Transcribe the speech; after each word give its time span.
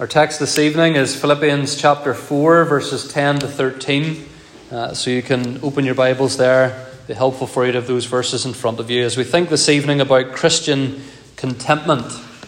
Our 0.00 0.06
text 0.06 0.40
this 0.40 0.58
evening 0.58 0.96
is 0.96 1.14
Philippians 1.14 1.76
chapter 1.76 2.14
4, 2.14 2.64
verses 2.64 3.12
10 3.12 3.40
to 3.40 3.46
13. 3.46 4.24
Uh, 4.72 4.94
so 4.94 5.10
you 5.10 5.20
can 5.20 5.62
open 5.62 5.84
your 5.84 5.94
Bibles 5.94 6.38
there. 6.38 6.88
Be 7.06 7.12
helpful 7.12 7.46
for 7.46 7.66
you 7.66 7.72
to 7.72 7.80
have 7.80 7.86
those 7.86 8.06
verses 8.06 8.46
in 8.46 8.54
front 8.54 8.80
of 8.80 8.88
you 8.88 9.04
as 9.04 9.18
we 9.18 9.24
think 9.24 9.50
this 9.50 9.68
evening 9.68 10.00
about 10.00 10.32
Christian 10.32 11.02
contentment. 11.36 12.06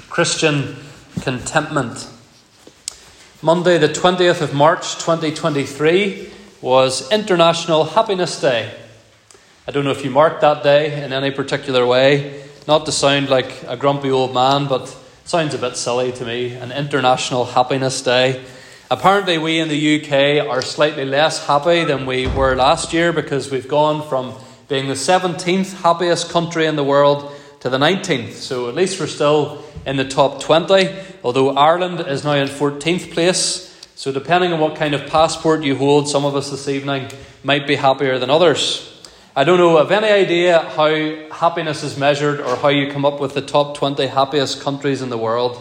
Christian 0.08 0.76
contentment. 1.20 2.08
Monday, 3.42 3.76
the 3.76 3.90
20th 3.90 4.40
of 4.40 4.54
March 4.54 4.94
2023, 4.94 6.30
was 6.62 7.12
International 7.12 7.84
Happiness 7.84 8.40
Day. 8.40 8.74
I 9.68 9.72
don't 9.72 9.84
know 9.84 9.90
if 9.90 10.06
you 10.06 10.10
marked 10.10 10.40
that 10.40 10.62
day 10.62 11.04
in 11.04 11.12
any 11.12 11.30
particular 11.30 11.84
way. 11.84 12.48
Not 12.66 12.86
to 12.86 12.92
sound 12.92 13.28
like 13.28 13.62
a 13.64 13.76
grumpy 13.76 14.10
old 14.10 14.32
man, 14.32 14.68
but 14.68 14.96
Sounds 15.24 15.54
a 15.54 15.58
bit 15.58 15.76
silly 15.76 16.10
to 16.12 16.24
me. 16.24 16.52
An 16.52 16.72
International 16.72 17.44
Happiness 17.44 18.02
Day. 18.02 18.44
Apparently, 18.90 19.38
we 19.38 19.60
in 19.60 19.68
the 19.68 20.02
UK 20.02 20.46
are 20.46 20.60
slightly 20.60 21.04
less 21.04 21.46
happy 21.46 21.84
than 21.84 22.06
we 22.06 22.26
were 22.26 22.56
last 22.56 22.92
year 22.92 23.12
because 23.12 23.48
we've 23.48 23.68
gone 23.68 24.06
from 24.08 24.34
being 24.68 24.88
the 24.88 24.94
17th 24.94 25.80
happiest 25.80 26.28
country 26.28 26.66
in 26.66 26.74
the 26.74 26.82
world 26.84 27.32
to 27.60 27.70
the 27.70 27.78
19th. 27.78 28.32
So 28.32 28.68
at 28.68 28.74
least 28.74 28.98
we're 28.98 29.06
still 29.06 29.62
in 29.86 29.96
the 29.96 30.04
top 30.04 30.40
20, 30.40 30.92
although 31.22 31.50
Ireland 31.56 32.00
is 32.00 32.24
now 32.24 32.32
in 32.32 32.48
14th 32.48 33.12
place. 33.12 33.68
So, 33.94 34.10
depending 34.10 34.52
on 34.52 34.58
what 34.58 34.74
kind 34.74 34.92
of 34.92 35.06
passport 35.06 35.62
you 35.62 35.76
hold, 35.76 36.08
some 36.08 36.24
of 36.24 36.34
us 36.34 36.50
this 36.50 36.66
evening 36.66 37.08
might 37.44 37.68
be 37.68 37.76
happier 37.76 38.18
than 38.18 38.28
others. 38.28 38.91
I 39.34 39.44
don't 39.44 39.56
know 39.56 39.78
of 39.78 39.90
any 39.90 40.08
idea 40.08 40.58
how 40.58 40.88
happiness 41.34 41.82
is 41.82 41.96
measured 41.96 42.38
or 42.38 42.54
how 42.56 42.68
you 42.68 42.92
come 42.92 43.06
up 43.06 43.18
with 43.18 43.32
the 43.32 43.40
top 43.40 43.74
20 43.78 44.06
happiest 44.08 44.60
countries 44.60 45.00
in 45.00 45.08
the 45.08 45.16
world. 45.16 45.58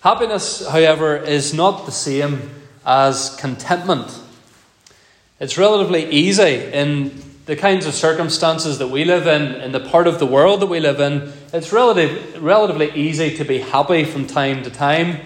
Happiness, 0.00 0.66
however, 0.66 1.18
is 1.18 1.52
not 1.52 1.84
the 1.84 1.92
same 1.92 2.50
as 2.86 3.36
contentment. 3.36 4.20
It's 5.38 5.58
relatively 5.58 6.10
easy 6.10 6.72
in 6.72 7.22
the 7.44 7.56
kinds 7.56 7.84
of 7.84 7.92
circumstances 7.92 8.78
that 8.78 8.88
we 8.88 9.04
live 9.04 9.26
in, 9.26 9.60
in 9.60 9.72
the 9.72 9.80
part 9.80 10.06
of 10.06 10.18
the 10.18 10.24
world 10.24 10.60
that 10.60 10.68
we 10.68 10.80
live 10.80 10.98
in. 10.98 11.30
It's 11.52 11.74
relative, 11.74 12.42
relatively 12.42 12.90
easy 12.92 13.36
to 13.36 13.44
be 13.44 13.58
happy 13.58 14.04
from 14.04 14.26
time 14.26 14.62
to 14.62 14.70
time. 14.70 15.18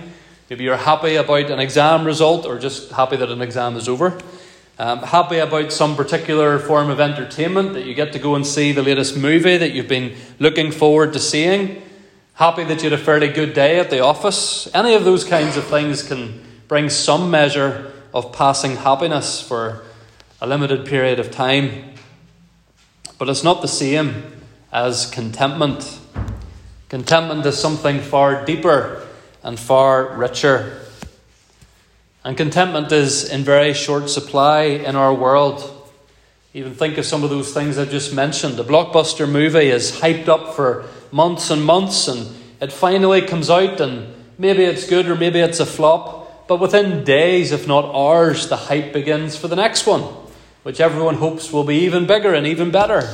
Maybe 0.48 0.64
you're 0.64 0.76
happy 0.76 1.14
about 1.14 1.48
an 1.52 1.60
exam 1.60 2.04
result 2.04 2.44
or 2.44 2.58
just 2.58 2.90
happy 2.90 3.14
that 3.14 3.30
an 3.30 3.40
exam 3.40 3.76
is 3.76 3.88
over. 3.88 4.20
Um, 4.80 5.00
happy 5.00 5.36
about 5.36 5.72
some 5.72 5.94
particular 5.94 6.58
form 6.58 6.88
of 6.88 7.00
entertainment 7.00 7.74
that 7.74 7.84
you 7.84 7.92
get 7.92 8.14
to 8.14 8.18
go 8.18 8.34
and 8.34 8.46
see 8.46 8.72
the 8.72 8.82
latest 8.82 9.14
movie 9.14 9.58
that 9.58 9.72
you've 9.72 9.88
been 9.88 10.14
looking 10.38 10.72
forward 10.72 11.12
to 11.12 11.18
seeing. 11.18 11.82
Happy 12.32 12.64
that 12.64 12.82
you 12.82 12.88
had 12.88 12.98
a 12.98 13.02
fairly 13.04 13.28
good 13.28 13.52
day 13.52 13.78
at 13.78 13.90
the 13.90 14.00
office. 14.00 14.74
Any 14.74 14.94
of 14.94 15.04
those 15.04 15.22
kinds 15.22 15.58
of 15.58 15.64
things 15.64 16.02
can 16.02 16.42
bring 16.66 16.88
some 16.88 17.30
measure 17.30 17.92
of 18.14 18.32
passing 18.32 18.76
happiness 18.76 19.42
for 19.46 19.82
a 20.40 20.46
limited 20.46 20.86
period 20.86 21.20
of 21.20 21.30
time. 21.30 21.92
But 23.18 23.28
it's 23.28 23.44
not 23.44 23.60
the 23.60 23.68
same 23.68 24.32
as 24.72 25.04
contentment. 25.10 26.00
Contentment 26.88 27.44
is 27.44 27.58
something 27.58 28.00
far 28.00 28.46
deeper 28.46 29.06
and 29.42 29.60
far 29.60 30.16
richer. 30.16 30.80
And 32.22 32.36
contentment 32.36 32.92
is 32.92 33.30
in 33.30 33.44
very 33.44 33.72
short 33.72 34.10
supply 34.10 34.62
in 34.62 34.94
our 34.94 35.14
world. 35.14 35.64
Even 36.52 36.74
think 36.74 36.98
of 36.98 37.06
some 37.06 37.24
of 37.24 37.30
those 37.30 37.54
things 37.54 37.78
I 37.78 37.86
just 37.86 38.12
mentioned. 38.12 38.56
The 38.56 38.64
blockbuster 38.64 39.30
movie 39.30 39.68
is 39.68 40.00
hyped 40.00 40.28
up 40.28 40.54
for 40.54 40.84
months 41.10 41.48
and 41.48 41.64
months, 41.64 42.08
and 42.08 42.28
it 42.60 42.72
finally 42.72 43.22
comes 43.22 43.48
out, 43.48 43.80
and 43.80 44.12
maybe 44.36 44.64
it's 44.64 44.86
good 44.86 45.08
or 45.08 45.16
maybe 45.16 45.40
it's 45.40 45.60
a 45.60 45.66
flop. 45.66 46.46
But 46.46 46.60
within 46.60 47.04
days, 47.04 47.52
if 47.52 47.66
not 47.66 47.94
hours, 47.94 48.48
the 48.48 48.56
hype 48.56 48.92
begins 48.92 49.36
for 49.36 49.48
the 49.48 49.56
next 49.56 49.86
one, 49.86 50.02
which 50.62 50.80
everyone 50.80 51.14
hopes 51.14 51.50
will 51.50 51.64
be 51.64 51.76
even 51.84 52.06
bigger 52.06 52.34
and 52.34 52.46
even 52.46 52.70
better. 52.70 53.08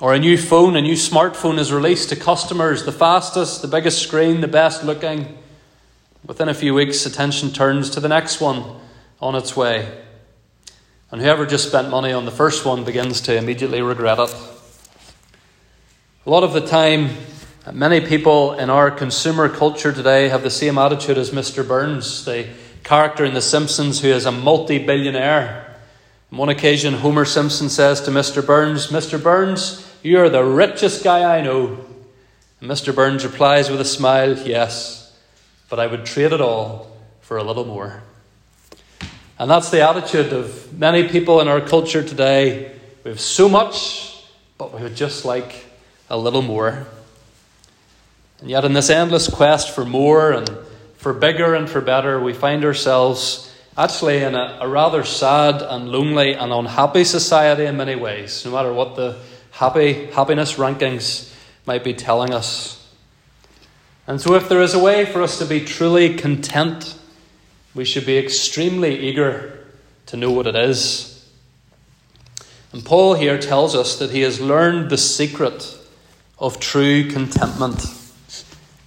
Or 0.00 0.14
a 0.14 0.18
new 0.18 0.38
phone, 0.38 0.74
a 0.74 0.80
new 0.80 0.94
smartphone 0.94 1.58
is 1.58 1.72
released 1.72 2.08
to 2.08 2.16
customers, 2.16 2.84
the 2.84 2.92
fastest, 2.92 3.62
the 3.62 3.68
biggest 3.68 4.02
screen, 4.02 4.40
the 4.40 4.48
best 4.48 4.82
looking. 4.82 5.38
Within 6.28 6.50
a 6.50 6.54
few 6.54 6.74
weeks, 6.74 7.06
attention 7.06 7.52
turns 7.52 7.88
to 7.88 8.00
the 8.00 8.08
next 8.08 8.38
one 8.38 8.62
on 9.18 9.34
its 9.34 9.56
way. 9.56 9.90
And 11.10 11.22
whoever 11.22 11.46
just 11.46 11.68
spent 11.68 11.88
money 11.88 12.12
on 12.12 12.26
the 12.26 12.30
first 12.30 12.66
one 12.66 12.84
begins 12.84 13.22
to 13.22 13.34
immediately 13.34 13.80
regret 13.80 14.18
it. 14.18 14.36
A 16.26 16.30
lot 16.30 16.44
of 16.44 16.52
the 16.52 16.60
time, 16.60 17.16
many 17.72 18.02
people 18.02 18.52
in 18.52 18.68
our 18.68 18.90
consumer 18.90 19.48
culture 19.48 19.90
today 19.90 20.28
have 20.28 20.42
the 20.42 20.50
same 20.50 20.76
attitude 20.76 21.16
as 21.16 21.30
Mr. 21.30 21.66
Burns, 21.66 22.26
the 22.26 22.46
character 22.84 23.24
in 23.24 23.32
The 23.32 23.40
Simpsons 23.40 24.02
who 24.02 24.08
is 24.08 24.26
a 24.26 24.30
multi 24.30 24.76
billionaire. 24.84 25.78
On 26.30 26.36
one 26.36 26.50
occasion, 26.50 26.92
Homer 26.92 27.24
Simpson 27.24 27.70
says 27.70 28.02
to 28.02 28.10
Mr. 28.10 28.44
Burns, 28.44 28.88
Mr. 28.88 29.20
Burns, 29.20 29.90
you're 30.02 30.28
the 30.28 30.44
richest 30.44 31.02
guy 31.02 31.38
I 31.38 31.40
know. 31.40 31.86
And 32.60 32.70
Mr. 32.70 32.94
Burns 32.94 33.24
replies 33.24 33.70
with 33.70 33.80
a 33.80 33.86
smile, 33.86 34.36
Yes, 34.46 34.97
but 35.68 35.78
I 35.78 35.86
would 35.86 36.04
trade 36.04 36.32
it 36.32 36.40
all 36.40 36.96
for 37.20 37.36
a 37.36 37.42
little 37.42 37.64
more. 37.64 38.02
And 39.38 39.50
that's 39.50 39.70
the 39.70 39.88
attitude 39.88 40.32
of 40.32 40.72
many 40.72 41.08
people 41.08 41.40
in 41.40 41.48
our 41.48 41.60
culture 41.60 42.02
today. 42.02 42.72
We 43.04 43.10
have 43.10 43.20
so 43.20 43.48
much, 43.48 44.24
but 44.56 44.74
we 44.74 44.82
would 44.82 44.96
just 44.96 45.24
like 45.24 45.66
a 46.10 46.18
little 46.18 46.42
more. 46.42 46.86
And 48.40 48.50
yet, 48.50 48.64
in 48.64 48.72
this 48.72 48.90
endless 48.90 49.28
quest 49.28 49.74
for 49.74 49.84
more 49.84 50.32
and 50.32 50.50
for 50.96 51.12
bigger 51.12 51.54
and 51.54 51.68
for 51.68 51.80
better, 51.80 52.20
we 52.20 52.32
find 52.32 52.64
ourselves 52.64 53.52
actually 53.76 54.18
in 54.18 54.34
a, 54.34 54.58
a 54.60 54.68
rather 54.68 55.04
sad 55.04 55.62
and 55.62 55.88
lonely 55.88 56.34
and 56.34 56.52
unhappy 56.52 57.04
society 57.04 57.64
in 57.64 57.76
many 57.76 57.94
ways, 57.94 58.44
no 58.44 58.50
matter 58.50 58.72
what 58.72 58.96
the 58.96 59.16
happy 59.52 60.06
happiness 60.06 60.54
rankings 60.54 61.32
might 61.66 61.84
be 61.84 61.94
telling 61.94 62.32
us. 62.32 62.77
And 64.08 64.18
so, 64.18 64.36
if 64.36 64.48
there 64.48 64.62
is 64.62 64.72
a 64.72 64.78
way 64.78 65.04
for 65.04 65.20
us 65.20 65.38
to 65.38 65.44
be 65.44 65.62
truly 65.62 66.14
content, 66.14 66.98
we 67.74 67.84
should 67.84 68.06
be 68.06 68.16
extremely 68.16 68.98
eager 68.98 69.66
to 70.06 70.16
know 70.16 70.30
what 70.30 70.46
it 70.46 70.56
is. 70.56 71.30
And 72.72 72.82
Paul 72.82 73.14
here 73.14 73.38
tells 73.38 73.74
us 73.74 73.98
that 73.98 74.10
he 74.10 74.22
has 74.22 74.40
learned 74.40 74.88
the 74.88 74.96
secret 74.96 75.76
of 76.38 76.58
true 76.58 77.10
contentment. 77.10 77.84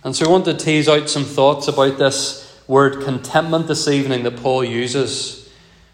And 0.03 0.15
so, 0.15 0.25
I 0.25 0.29
want 0.31 0.45
to 0.45 0.55
tease 0.55 0.89
out 0.89 1.07
some 1.07 1.25
thoughts 1.25 1.67
about 1.67 1.99
this 1.99 2.59
word 2.67 3.03
contentment 3.03 3.67
this 3.67 3.87
evening 3.87 4.23
that 4.23 4.37
Paul 4.37 4.63
uses. 4.63 5.47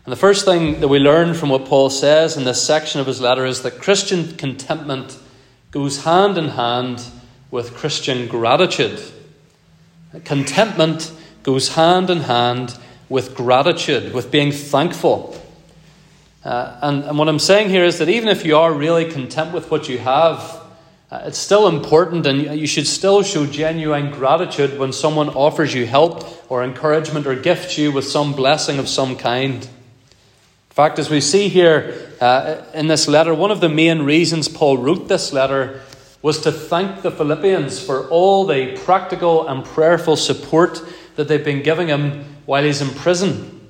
And 0.06 0.14
the 0.14 0.16
first 0.16 0.46
thing 0.46 0.80
that 0.80 0.88
we 0.88 1.00
learn 1.00 1.34
from 1.34 1.50
what 1.50 1.66
Paul 1.66 1.90
says 1.90 2.38
in 2.38 2.46
this 2.46 2.66
section 2.66 3.02
of 3.02 3.08
his 3.08 3.20
letter 3.20 3.46
is 3.46 3.62
that 3.64 3.82
Christian 3.82 4.38
contentment 4.38 5.20
goes 5.72 6.06
hand 6.06 6.38
in 6.38 6.48
hand 6.48 7.04
with 7.52 7.76
Christian 7.76 8.30
gratitude. 8.30 9.02
Contentment 10.26 11.12
goes 11.44 11.70
hand 11.70 12.10
in 12.10 12.22
hand 12.22 12.78
with 13.10 13.36
gratitude, 13.36 14.14
with 14.14 14.32
being 14.32 14.52
thankful. 14.52 15.42
Uh, 16.44 16.78
and, 16.82 17.04
and 17.04 17.18
what 17.18 17.28
I'm 17.28 17.40
saying 17.40 17.70
here 17.70 17.84
is 17.84 18.00
that 18.00 18.10
even 18.10 18.30
if 18.30 18.46
you 18.46 18.58
are 18.58 18.74
really 18.74 19.10
content 19.12 19.54
with 19.54 19.70
what 19.72 19.90
you 19.90 19.98
have, 19.98 20.40
uh, 21.10 21.22
it's 21.26 21.38
still 21.38 21.68
important 21.68 22.28
and 22.28 22.60
you 22.60 22.68
should 22.68 22.86
still 22.86 23.24
show 23.24 23.46
genuine 23.46 24.12
gratitude 24.12 24.78
when 24.78 24.92
someone 24.92 25.30
offers 25.30 25.74
you 25.74 25.86
help 25.86 26.52
or 26.52 26.64
encouragement 26.64 27.26
or 27.26 27.36
gifts 27.36 27.78
you 27.78 27.92
with 27.92 28.06
some 28.06 28.34
blessing 28.34 28.78
of 28.78 28.90
some 28.90 29.16
kind. 29.16 29.64
In 29.64 30.74
fact, 30.84 31.00
as 31.00 31.10
we 31.10 31.22
see 31.22 31.48
here 31.48 32.12
uh, 32.20 32.62
in 32.74 32.88
this 32.88 33.08
letter, 33.08 33.34
one 33.34 33.52
of 33.52 33.62
the 33.62 33.70
main 33.70 34.02
reasons 34.02 34.50
Paul 34.50 34.78
wrote 34.78 35.08
this 35.08 35.32
letter 35.32 35.82
was 36.22 36.42
to 36.42 36.52
thank 36.52 37.02
the 37.02 37.12
Philippians 37.12 37.84
for 37.84 38.08
all 38.10 38.46
the 38.46 38.78
practical 38.84 39.48
and 39.48 39.64
prayerful 39.64 40.16
support 40.16 40.82
that 41.16 41.28
they've 41.28 41.44
been 41.44 41.64
giving 41.64 41.88
him 41.88 42.26
while 42.46 42.64
he's 42.64 42.82
in 42.82 42.90
prison. 42.90 43.70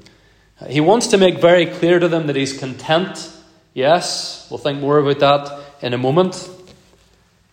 He 0.68 0.82
wants 0.82 1.08
to 1.08 1.18
make 1.18 1.40
very 1.40 1.66
clear 1.66 2.00
to 2.00 2.08
them 2.08 2.28
that 2.28 2.36
he's 2.36 2.58
content. 2.58 3.32
Yes, 3.74 4.48
we'll 4.50 4.58
think 4.58 4.80
more 4.80 4.98
about 4.98 5.20
that 5.20 5.60
in 5.82 5.94
a 5.94 5.98
moment. 5.98 6.50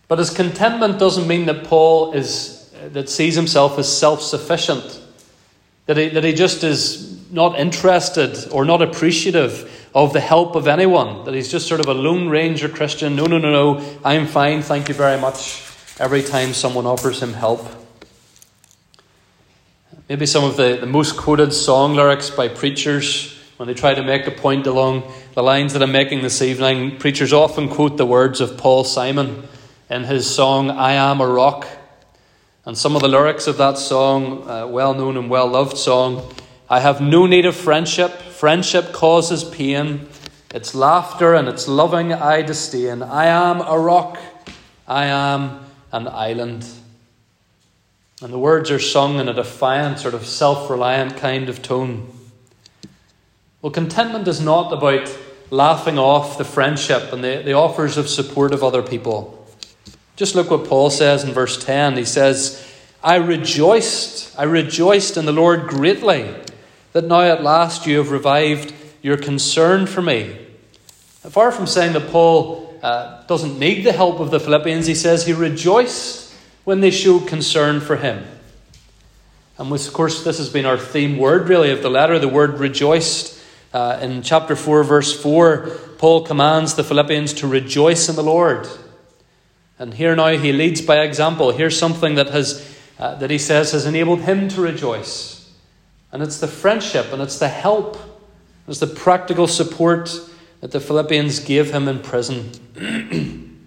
But 0.07 0.19
his 0.19 0.29
contentment 0.29 0.99
doesn't 0.99 1.27
mean 1.27 1.45
that 1.45 1.65
Paul 1.65 2.13
is 2.13 2.55
that 2.93 3.09
sees 3.09 3.35
himself 3.35 3.79
as 3.79 3.97
self-sufficient. 3.97 5.01
That 5.85 5.97
he, 5.97 6.09
that 6.09 6.23
he 6.23 6.33
just 6.33 6.63
is 6.63 7.31
not 7.31 7.59
interested 7.59 8.47
or 8.51 8.65
not 8.65 8.81
appreciative 8.81 9.74
of 9.95 10.11
the 10.11 10.19
help 10.19 10.55
of 10.55 10.67
anyone, 10.67 11.23
that 11.23 11.33
he's 11.33 11.49
just 11.49 11.67
sort 11.67 11.79
of 11.79 11.87
a 11.87 11.93
Lone 11.93 12.27
Ranger 12.27 12.67
Christian. 12.67 13.15
No, 13.15 13.25
no, 13.25 13.37
no, 13.37 13.51
no, 13.51 13.99
I'm 14.03 14.27
fine, 14.27 14.61
thank 14.61 14.89
you 14.89 14.93
very 14.93 15.19
much, 15.19 15.63
every 15.97 16.21
time 16.21 16.53
someone 16.53 16.85
offers 16.85 17.23
him 17.23 17.31
help. 17.31 17.65
Maybe 20.09 20.25
some 20.25 20.43
of 20.43 20.57
the, 20.57 20.77
the 20.79 20.85
most 20.85 21.15
quoted 21.15 21.53
song 21.53 21.95
lyrics 21.95 22.29
by 22.29 22.49
preachers 22.49 23.39
when 23.55 23.67
they 23.67 23.73
try 23.73 23.93
to 23.93 24.03
make 24.03 24.27
a 24.27 24.31
point 24.31 24.67
along 24.67 25.09
the 25.33 25.41
lines 25.41 25.71
that 25.71 25.81
I'm 25.81 25.93
making 25.93 26.23
this 26.23 26.41
evening. 26.41 26.97
Preachers 26.97 27.31
often 27.31 27.69
quote 27.69 27.95
the 27.95 28.05
words 28.05 28.41
of 28.41 28.57
Paul 28.57 28.83
Simon 28.83 29.47
in 29.89 30.03
his 30.03 30.29
song, 30.29 30.69
I 30.69 30.91
Am 30.91 31.21
a 31.21 31.27
Rock. 31.27 31.67
And 32.65 32.77
some 32.77 32.97
of 32.97 33.01
the 33.01 33.07
lyrics 33.07 33.47
of 33.47 33.57
that 33.59 33.77
song, 33.77 34.47
uh, 34.49 34.67
well 34.67 34.93
known 34.93 35.15
and 35.15 35.29
well 35.29 35.47
loved 35.47 35.77
song, 35.77 36.33
I 36.69 36.81
have 36.81 36.99
no 36.99 37.25
need 37.27 37.45
of 37.45 37.55
friendship. 37.55 38.11
Friendship 38.35 38.91
causes 38.91 39.45
pain. 39.45 40.09
Its 40.53 40.75
laughter 40.75 41.33
and 41.33 41.47
its 41.47 41.69
loving 41.69 42.11
I 42.11 42.41
disdain. 42.41 43.01
I 43.01 43.27
am 43.27 43.61
a 43.61 43.79
rock. 43.79 44.19
I 44.85 45.05
am 45.05 45.65
an 45.93 46.09
island. 46.09 46.65
And 48.21 48.33
the 48.33 48.37
words 48.37 48.69
are 48.71 48.79
sung 48.79 49.19
in 49.19 49.29
a 49.29 49.33
defiant, 49.33 49.99
sort 49.99 50.13
of 50.13 50.25
self 50.25 50.69
reliant 50.69 51.15
kind 51.15 51.47
of 51.47 51.61
tone. 51.61 52.11
Well, 53.61 53.71
contentment 53.71 54.27
is 54.27 54.41
not 54.41 54.73
about 54.73 55.17
laughing 55.49 55.97
off 55.97 56.37
the 56.37 56.43
friendship 56.43 57.13
and 57.13 57.23
the, 57.23 57.41
the 57.41 57.53
offers 57.53 57.95
of 57.95 58.09
support 58.09 58.53
of 58.53 58.65
other 58.65 58.83
people. 58.83 59.47
Just 60.17 60.35
look 60.35 60.51
what 60.51 60.67
Paul 60.67 60.89
says 60.89 61.23
in 61.23 61.31
verse 61.31 61.63
10. 61.63 61.95
He 61.95 62.03
says, 62.03 62.69
I 63.01 63.15
rejoiced, 63.15 64.37
I 64.37 64.43
rejoiced 64.43 65.15
in 65.15 65.23
the 65.23 65.31
Lord 65.31 65.69
greatly 65.69 66.35
that 66.95 67.07
now 67.07 67.19
at 67.19 67.43
last 67.43 67.85
you 67.85 67.97
have 67.97 68.09
revived 68.09 68.73
your 69.01 69.17
concern 69.17 69.85
for 69.85 70.01
me. 70.01 70.33
Far 71.23 71.51
from 71.51 71.67
saying 71.67 71.91
that 71.91 72.09
Paul 72.09 72.73
uh, 72.81 73.21
doesn't 73.23 73.59
need 73.59 73.83
the 73.83 73.91
help 73.91 74.21
of 74.21 74.31
the 74.31 74.39
Philippians, 74.39 74.87
he 74.87 74.95
says 74.95 75.25
he 75.25 75.33
rejoiced 75.33 76.33
when 76.63 76.79
they 76.79 76.91
showed 76.91 77.27
concern 77.27 77.81
for 77.81 77.97
him. 77.97 78.23
And 79.57 79.69
of 79.73 79.91
course, 79.91 80.23
this 80.23 80.37
has 80.37 80.47
been 80.47 80.65
our 80.65 80.77
theme 80.77 81.17
word, 81.17 81.49
really, 81.49 81.69
of 81.69 81.81
the 81.81 81.89
letter, 81.89 82.17
the 82.17 82.29
word 82.29 82.59
rejoiced. 82.59 83.43
Uh, 83.73 83.99
in 84.01 84.21
chapter 84.21 84.55
4, 84.55 84.85
verse 84.85 85.21
4, 85.21 85.67
Paul 85.97 86.23
commands 86.23 86.75
the 86.75 86.83
Philippians 86.85 87.33
to 87.33 87.47
rejoice 87.47 88.07
in 88.07 88.15
the 88.15 88.23
Lord. 88.23 88.69
And 89.77 89.95
here 89.95 90.15
now 90.15 90.29
he 90.29 90.53
leads 90.53 90.79
by 90.79 91.01
example. 91.01 91.51
Here's 91.51 91.77
something 91.77 92.15
that, 92.15 92.29
has, 92.29 92.73
uh, 92.97 93.15
that 93.15 93.29
he 93.29 93.37
says 93.37 93.73
has 93.73 93.85
enabled 93.85 94.21
him 94.21 94.47
to 94.47 94.61
rejoice. 94.61 95.34
And 96.15 96.23
it's 96.23 96.39
the 96.39 96.47
friendship 96.47 97.11
and 97.11 97.21
it's 97.21 97.39
the 97.39 97.49
help, 97.49 97.97
it's 98.69 98.79
the 98.79 98.87
practical 98.87 99.49
support 99.49 100.17
that 100.61 100.71
the 100.71 100.79
Philippians 100.79 101.41
gave 101.41 101.73
him 101.73 101.89
in 101.89 101.99
prison. 101.99 102.51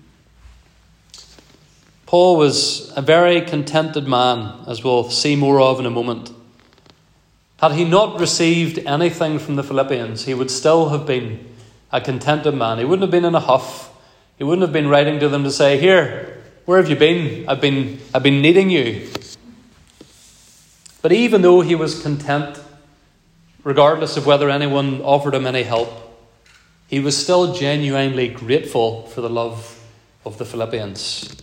Paul 2.07 2.39
was 2.39 2.91
a 2.97 3.03
very 3.03 3.43
contented 3.43 4.09
man, 4.09 4.65
as 4.67 4.83
we'll 4.83 5.11
see 5.11 5.37
more 5.37 5.61
of 5.61 5.79
in 5.79 5.85
a 5.85 5.91
moment. 5.91 6.33
Had 7.61 7.73
he 7.73 7.85
not 7.85 8.19
received 8.19 8.79
anything 8.79 9.39
from 9.39 9.57
the 9.57 9.63
Philippians, 9.63 10.25
he 10.25 10.33
would 10.33 10.51
still 10.51 10.89
have 10.89 11.05
been 11.05 11.55
a 11.93 12.01
contented 12.01 12.55
man. 12.55 12.79
He 12.79 12.87
wouldn't 12.87 13.03
have 13.03 13.11
been 13.11 13.27
in 13.27 13.35
a 13.35 13.41
huff. 13.41 13.95
He 14.39 14.45
wouldn't 14.45 14.63
have 14.63 14.73
been 14.73 14.89
writing 14.89 15.21
to 15.21 15.29
them 15.29 15.45
to 15.45 15.51
say, 15.51 15.79
Here, 15.79 16.43
where 16.65 16.79
have 16.79 16.89
you 16.89 16.97
been? 16.97 17.47
I've 17.47 17.61
been, 17.61 18.01
I've 18.15 18.23
been 18.23 18.41
needing 18.41 18.71
you. 18.71 19.07
But 21.01 21.13
even 21.13 21.43
though 21.43 21.61
he 21.61 21.75
was 21.75 22.03
content, 22.03 22.61
regardless 23.63 24.17
of 24.17 24.27
whether 24.27 24.51
anyone 24.51 25.01
offered 25.03 25.35
him 25.35 25.47
any 25.47 25.63
help, 25.63 25.91
he 26.89 27.01
was 27.01 27.17
still 27.17 27.55
genuinely 27.55 28.29
grateful 28.29 29.03
for 29.09 29.21
the 29.21 29.31
love 29.31 29.79
of 30.25 30.39
the 30.39 30.45
Philippians. 30.45 31.37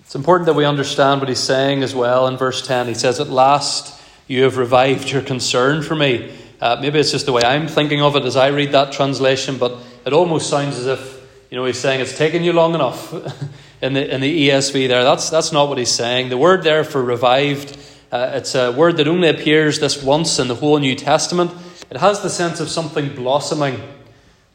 It's 0.00 0.14
important 0.14 0.46
that 0.46 0.54
we 0.54 0.64
understand 0.64 1.20
what 1.20 1.28
he's 1.28 1.40
saying 1.40 1.82
as 1.82 1.94
well 1.94 2.28
in 2.28 2.36
verse 2.36 2.64
10. 2.64 2.86
He 2.86 2.94
says, 2.94 3.18
At 3.18 3.28
last 3.28 4.00
you 4.28 4.44
have 4.44 4.56
revived 4.56 5.10
your 5.10 5.22
concern 5.22 5.82
for 5.82 5.96
me. 5.96 6.32
Uh, 6.60 6.78
maybe 6.80 6.98
it's 6.98 7.10
just 7.10 7.26
the 7.26 7.32
way 7.32 7.42
I'm 7.42 7.68
thinking 7.68 8.00
of 8.02 8.16
it 8.16 8.24
as 8.24 8.36
I 8.36 8.48
read 8.48 8.72
that 8.72 8.92
translation, 8.92 9.58
but 9.58 9.78
it 10.04 10.12
almost 10.12 10.48
sounds 10.48 10.78
as 10.78 10.86
if 10.86 11.16
you 11.50 11.56
know 11.56 11.64
he's 11.64 11.78
saying 11.78 12.00
it's 12.00 12.16
taken 12.16 12.42
you 12.42 12.52
long 12.52 12.74
enough 12.74 13.12
in 13.82 13.92
the 13.92 14.14
in 14.14 14.20
the 14.20 14.48
ESV 14.48 14.88
there. 14.88 15.04
That's 15.04 15.30
that's 15.30 15.52
not 15.52 15.68
what 15.68 15.78
he's 15.78 15.90
saying. 15.90 16.28
The 16.28 16.38
word 16.38 16.62
there 16.62 16.84
for 16.84 17.02
revived, 17.02 17.76
uh, 18.10 18.32
it's 18.34 18.54
a 18.54 18.72
word 18.72 18.96
that 18.98 19.08
only 19.08 19.28
appears 19.28 19.80
this 19.80 20.02
once 20.02 20.38
in 20.38 20.48
the 20.48 20.54
whole 20.54 20.78
New 20.78 20.94
Testament. 20.94 21.52
It 21.90 21.98
has 21.98 22.20
the 22.20 22.30
sense 22.30 22.60
of 22.60 22.68
something 22.68 23.14
blossoming, 23.14 23.80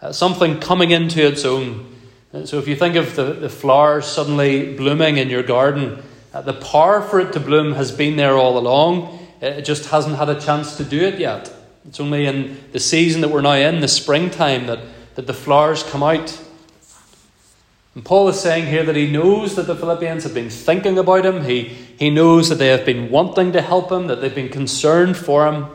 uh, 0.02 0.12
something 0.12 0.60
coming 0.60 0.92
into 0.92 1.26
its 1.26 1.46
own. 1.46 1.88
So 2.46 2.60
if 2.60 2.68
you 2.68 2.78
think 2.78 2.96
of 2.96 3.16
the, 3.16 3.34
the 3.34 3.50
flowers 3.50 4.06
suddenly 4.06 4.76
blooming 4.76 5.18
in 5.18 5.30
your 5.30 5.44
garden, 5.44 6.02
uh, 6.34 6.42
the 6.42 6.54
power 6.54 7.02
for 7.02 7.20
it 7.20 7.34
to 7.34 7.42
bloom 7.42 7.74
has 7.74 7.92
been 7.92 8.16
there 8.16 8.38
all 8.38 8.58
along. 8.58 9.20
It 9.42 9.64
just 9.64 9.90
hasn't 9.90 10.16
had 10.16 10.30
a 10.30 10.40
chance 10.40 10.78
to 10.78 10.86
do 10.86 11.02
it 11.02 11.20
yet. 11.20 11.54
It's 11.86 12.00
only 12.00 12.26
in 12.26 12.58
the 12.72 12.80
season 12.80 13.22
that 13.22 13.30
we're 13.30 13.42
now 13.42 13.54
in, 13.54 13.82
the 13.82 13.88
springtime, 13.88 14.68
that, 14.68 14.80
that 15.16 15.28
the 15.28 15.34
flowers 15.34 15.84
come 15.84 16.04
out. 16.04 16.40
And 17.94 18.06
Paul 18.06 18.30
is 18.30 18.40
saying 18.40 18.68
here 18.68 18.84
that 18.84 18.96
he 18.96 19.12
knows 19.12 19.56
that 19.56 19.68
the 19.68 19.76
Philippians 19.76 20.24
have 20.24 20.34
been 20.34 20.50
thinking 20.50 20.98
about 20.98 21.26
him. 21.26 21.44
He, 21.44 21.64
he 21.64 22.10
knows 22.10 22.48
that 22.50 22.56
they 22.56 22.68
have 22.68 22.86
been 22.86 23.12
wanting 23.12 23.52
to 23.52 23.62
help 23.62 23.92
him, 23.92 24.08
that 24.08 24.22
they've 24.22 24.34
been 24.34 24.50
concerned 24.50 25.18
for 25.18 25.46
him. 25.46 25.68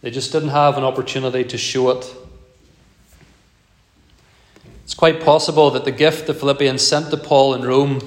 They 0.00 0.10
just 0.10 0.32
didn't 0.32 0.50
have 0.50 0.78
an 0.78 0.84
opportunity 0.84 1.44
to 1.44 1.58
show 1.58 1.90
it. 1.90 2.14
It's 4.84 4.94
quite 4.94 5.22
possible 5.22 5.70
that 5.72 5.84
the 5.84 5.92
gift 5.92 6.26
the 6.26 6.34
Philippians 6.34 6.80
sent 6.80 7.10
to 7.10 7.18
Paul 7.18 7.54
in 7.54 7.62
Rome 7.62 8.00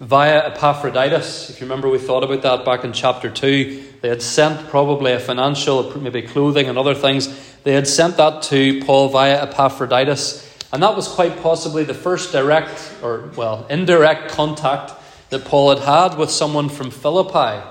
via 0.00 0.46
Epaphroditus, 0.46 1.50
if 1.50 1.60
you 1.60 1.66
remember, 1.66 1.88
we 1.88 1.98
thought 1.98 2.22
about 2.22 2.42
that 2.42 2.64
back 2.64 2.84
in 2.84 2.92
chapter 2.92 3.28
2. 3.28 3.84
They 4.00 4.08
had 4.08 4.22
sent 4.22 4.68
probably 4.68 5.12
a 5.12 5.18
financial, 5.18 5.98
maybe 5.98 6.22
clothing 6.22 6.68
and 6.68 6.78
other 6.78 6.94
things. 6.94 7.56
They 7.64 7.72
had 7.74 7.88
sent 7.88 8.16
that 8.18 8.42
to 8.42 8.80
Paul 8.84 9.08
via 9.08 9.42
Epaphroditus. 9.42 10.47
And 10.72 10.82
that 10.82 10.94
was 10.94 11.08
quite 11.08 11.42
possibly 11.42 11.84
the 11.84 11.94
first 11.94 12.32
direct, 12.32 12.94
or, 13.02 13.30
well, 13.36 13.66
indirect 13.70 14.30
contact 14.30 14.92
that 15.30 15.44
Paul 15.44 15.70
had 15.70 15.78
had 15.78 16.18
with 16.18 16.30
someone 16.30 16.68
from 16.68 16.90
Philippi 16.90 17.66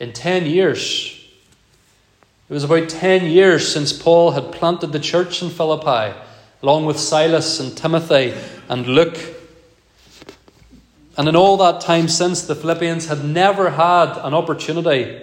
in 0.00 0.12
10 0.12 0.46
years. 0.46 1.18
It 2.48 2.52
was 2.52 2.64
about 2.64 2.88
10 2.88 3.26
years 3.26 3.72
since 3.72 3.92
Paul 3.92 4.32
had 4.32 4.52
planted 4.52 4.92
the 4.92 4.98
church 5.00 5.42
in 5.42 5.50
Philippi 5.50 6.18
along 6.62 6.86
with 6.86 6.98
Silas 6.98 7.58
and 7.58 7.76
Timothy 7.76 8.34
and 8.68 8.86
Luke. 8.86 9.18
And 11.16 11.28
in 11.28 11.36
all 11.36 11.56
that 11.58 11.80
time 11.80 12.08
since, 12.08 12.42
the 12.42 12.54
Philippians 12.54 13.06
had 13.06 13.24
never 13.24 13.70
had 13.70 14.16
an 14.18 14.32
opportunity 14.32 15.20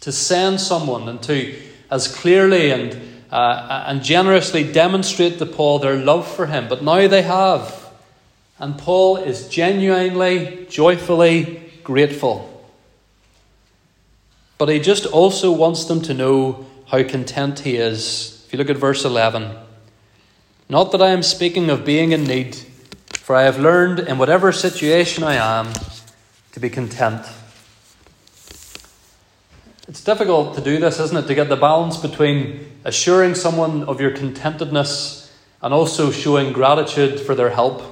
to 0.00 0.12
send 0.12 0.60
someone 0.60 1.08
and 1.08 1.22
to, 1.22 1.54
as 1.90 2.08
clearly 2.08 2.72
and, 2.72 3.00
uh, 3.30 3.84
and 3.86 4.02
generously 4.02 4.64
demonstrate 4.64 5.38
to 5.38 5.46
Paul 5.46 5.78
their 5.78 5.96
love 5.96 6.26
for 6.26 6.46
him. 6.46 6.68
But 6.68 6.82
now 6.82 7.06
they 7.06 7.22
have. 7.22 7.90
And 8.58 8.76
Paul 8.76 9.16
is 9.16 9.48
genuinely, 9.48 10.66
joyfully 10.68 11.72
grateful. 11.82 12.46
But 14.58 14.68
he 14.68 14.78
just 14.78 15.06
also 15.06 15.50
wants 15.52 15.84
them 15.84 16.02
to 16.02 16.14
know 16.14 16.66
how 16.86 17.02
content 17.02 17.60
he 17.60 17.76
is. 17.76 18.44
If 18.46 18.52
you 18.52 18.58
look 18.58 18.68
at 18.68 18.76
verse 18.76 19.04
11. 19.04 19.56
Not 20.68 20.92
that 20.92 21.02
I 21.02 21.10
am 21.10 21.22
speaking 21.22 21.70
of 21.70 21.84
being 21.84 22.12
in 22.12 22.24
need, 22.24 22.56
for 23.12 23.34
I 23.34 23.42
have 23.42 23.58
learned 23.58 24.00
in 24.00 24.18
whatever 24.18 24.52
situation 24.52 25.24
I 25.24 25.34
am 25.34 25.72
to 26.52 26.60
be 26.60 26.68
content. 26.68 27.24
It's 29.90 30.04
difficult 30.04 30.54
to 30.54 30.60
do 30.60 30.78
this, 30.78 31.00
isn't 31.00 31.16
it? 31.16 31.26
To 31.26 31.34
get 31.34 31.48
the 31.48 31.56
balance 31.56 31.96
between 31.96 32.64
assuring 32.84 33.34
someone 33.34 33.82
of 33.82 34.00
your 34.00 34.12
contentedness 34.12 35.32
and 35.60 35.74
also 35.74 36.12
showing 36.12 36.52
gratitude 36.52 37.18
for 37.18 37.34
their 37.34 37.50
help. 37.50 37.82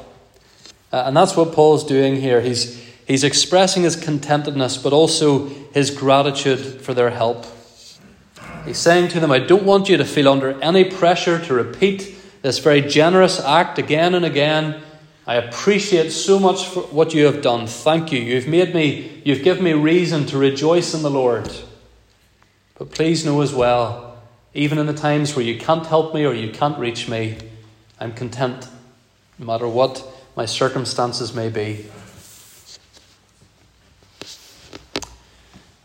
Uh, 0.92 1.02
and 1.06 1.16
that's 1.16 1.36
what 1.36 1.52
Paul's 1.52 1.84
doing 1.84 2.14
here. 2.14 2.40
He's, 2.40 2.80
he's 3.04 3.24
expressing 3.24 3.82
his 3.82 3.96
contentedness, 3.96 4.80
but 4.80 4.92
also 4.92 5.48
his 5.74 5.90
gratitude 5.90 6.60
for 6.80 6.94
their 6.94 7.10
help. 7.10 7.44
He's 8.64 8.78
saying 8.78 9.08
to 9.08 9.18
them, 9.18 9.32
I 9.32 9.40
don't 9.40 9.64
want 9.64 9.88
you 9.88 9.96
to 9.96 10.04
feel 10.04 10.28
under 10.28 10.52
any 10.62 10.84
pressure 10.84 11.44
to 11.46 11.52
repeat 11.52 12.14
this 12.42 12.60
very 12.60 12.80
generous 12.80 13.40
act 13.40 13.76
again 13.76 14.14
and 14.14 14.24
again. 14.24 14.80
I 15.26 15.34
appreciate 15.34 16.10
so 16.10 16.38
much 16.38 16.64
for 16.68 16.82
what 16.82 17.12
you 17.12 17.26
have 17.26 17.42
done. 17.42 17.66
Thank 17.66 18.12
you. 18.12 18.20
You've 18.20 18.46
made 18.46 18.72
me, 18.72 19.20
you've 19.24 19.42
given 19.42 19.64
me 19.64 19.72
reason 19.72 20.26
to 20.26 20.38
rejoice 20.38 20.94
in 20.94 21.02
the 21.02 21.10
Lord. 21.10 21.50
But 22.78 22.92
please 22.92 23.24
know 23.24 23.40
as 23.40 23.52
well, 23.52 24.22
even 24.54 24.78
in 24.78 24.86
the 24.86 24.94
times 24.94 25.34
where 25.34 25.44
you 25.44 25.58
can't 25.58 25.84
help 25.84 26.14
me 26.14 26.24
or 26.24 26.32
you 26.32 26.52
can't 26.52 26.78
reach 26.78 27.08
me, 27.08 27.36
I'm 27.98 28.12
content, 28.12 28.68
no 29.38 29.46
matter 29.46 29.66
what 29.66 30.04
my 30.36 30.46
circumstances 30.46 31.34
may 31.34 31.48
be. 31.48 31.86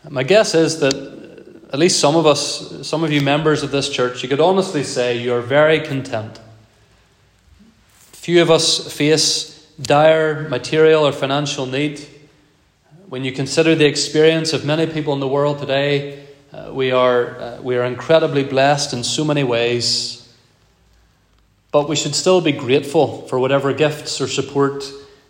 My 0.08 0.22
guess 0.22 0.54
is 0.54 0.78
that 0.78 0.94
uh, 0.94 1.72
at 1.72 1.78
least 1.78 1.98
some 1.98 2.14
of 2.14 2.26
us, 2.26 2.86
some 2.86 3.02
of 3.02 3.10
you 3.10 3.20
members 3.20 3.64
of 3.64 3.72
this 3.72 3.88
church, 3.88 4.22
you 4.22 4.28
could 4.28 4.40
honestly 4.40 4.84
say 4.84 5.18
you're 5.18 5.40
very 5.40 5.80
content. 5.80 6.38
Few 8.12 8.40
of 8.40 8.50
us 8.50 8.92
face 8.92 9.66
dire 9.80 10.48
material 10.48 11.04
or 11.04 11.10
financial 11.10 11.66
need. 11.66 12.06
When 13.08 13.24
you 13.24 13.32
consider 13.32 13.74
the 13.74 13.86
experience 13.86 14.52
of 14.52 14.64
many 14.64 14.86
people 14.86 15.14
in 15.14 15.20
the 15.20 15.28
world 15.28 15.58
today, 15.58 16.23
uh, 16.54 16.72
we, 16.72 16.92
are, 16.92 17.40
uh, 17.40 17.60
we 17.62 17.76
are 17.76 17.82
incredibly 17.82 18.44
blessed 18.44 18.92
in 18.92 19.02
so 19.02 19.24
many 19.24 19.42
ways. 19.42 20.32
But 21.72 21.88
we 21.88 21.96
should 21.96 22.14
still 22.14 22.40
be 22.40 22.52
grateful 22.52 23.26
for 23.26 23.40
whatever 23.40 23.72
gifts 23.72 24.20
or 24.20 24.28
support 24.28 24.84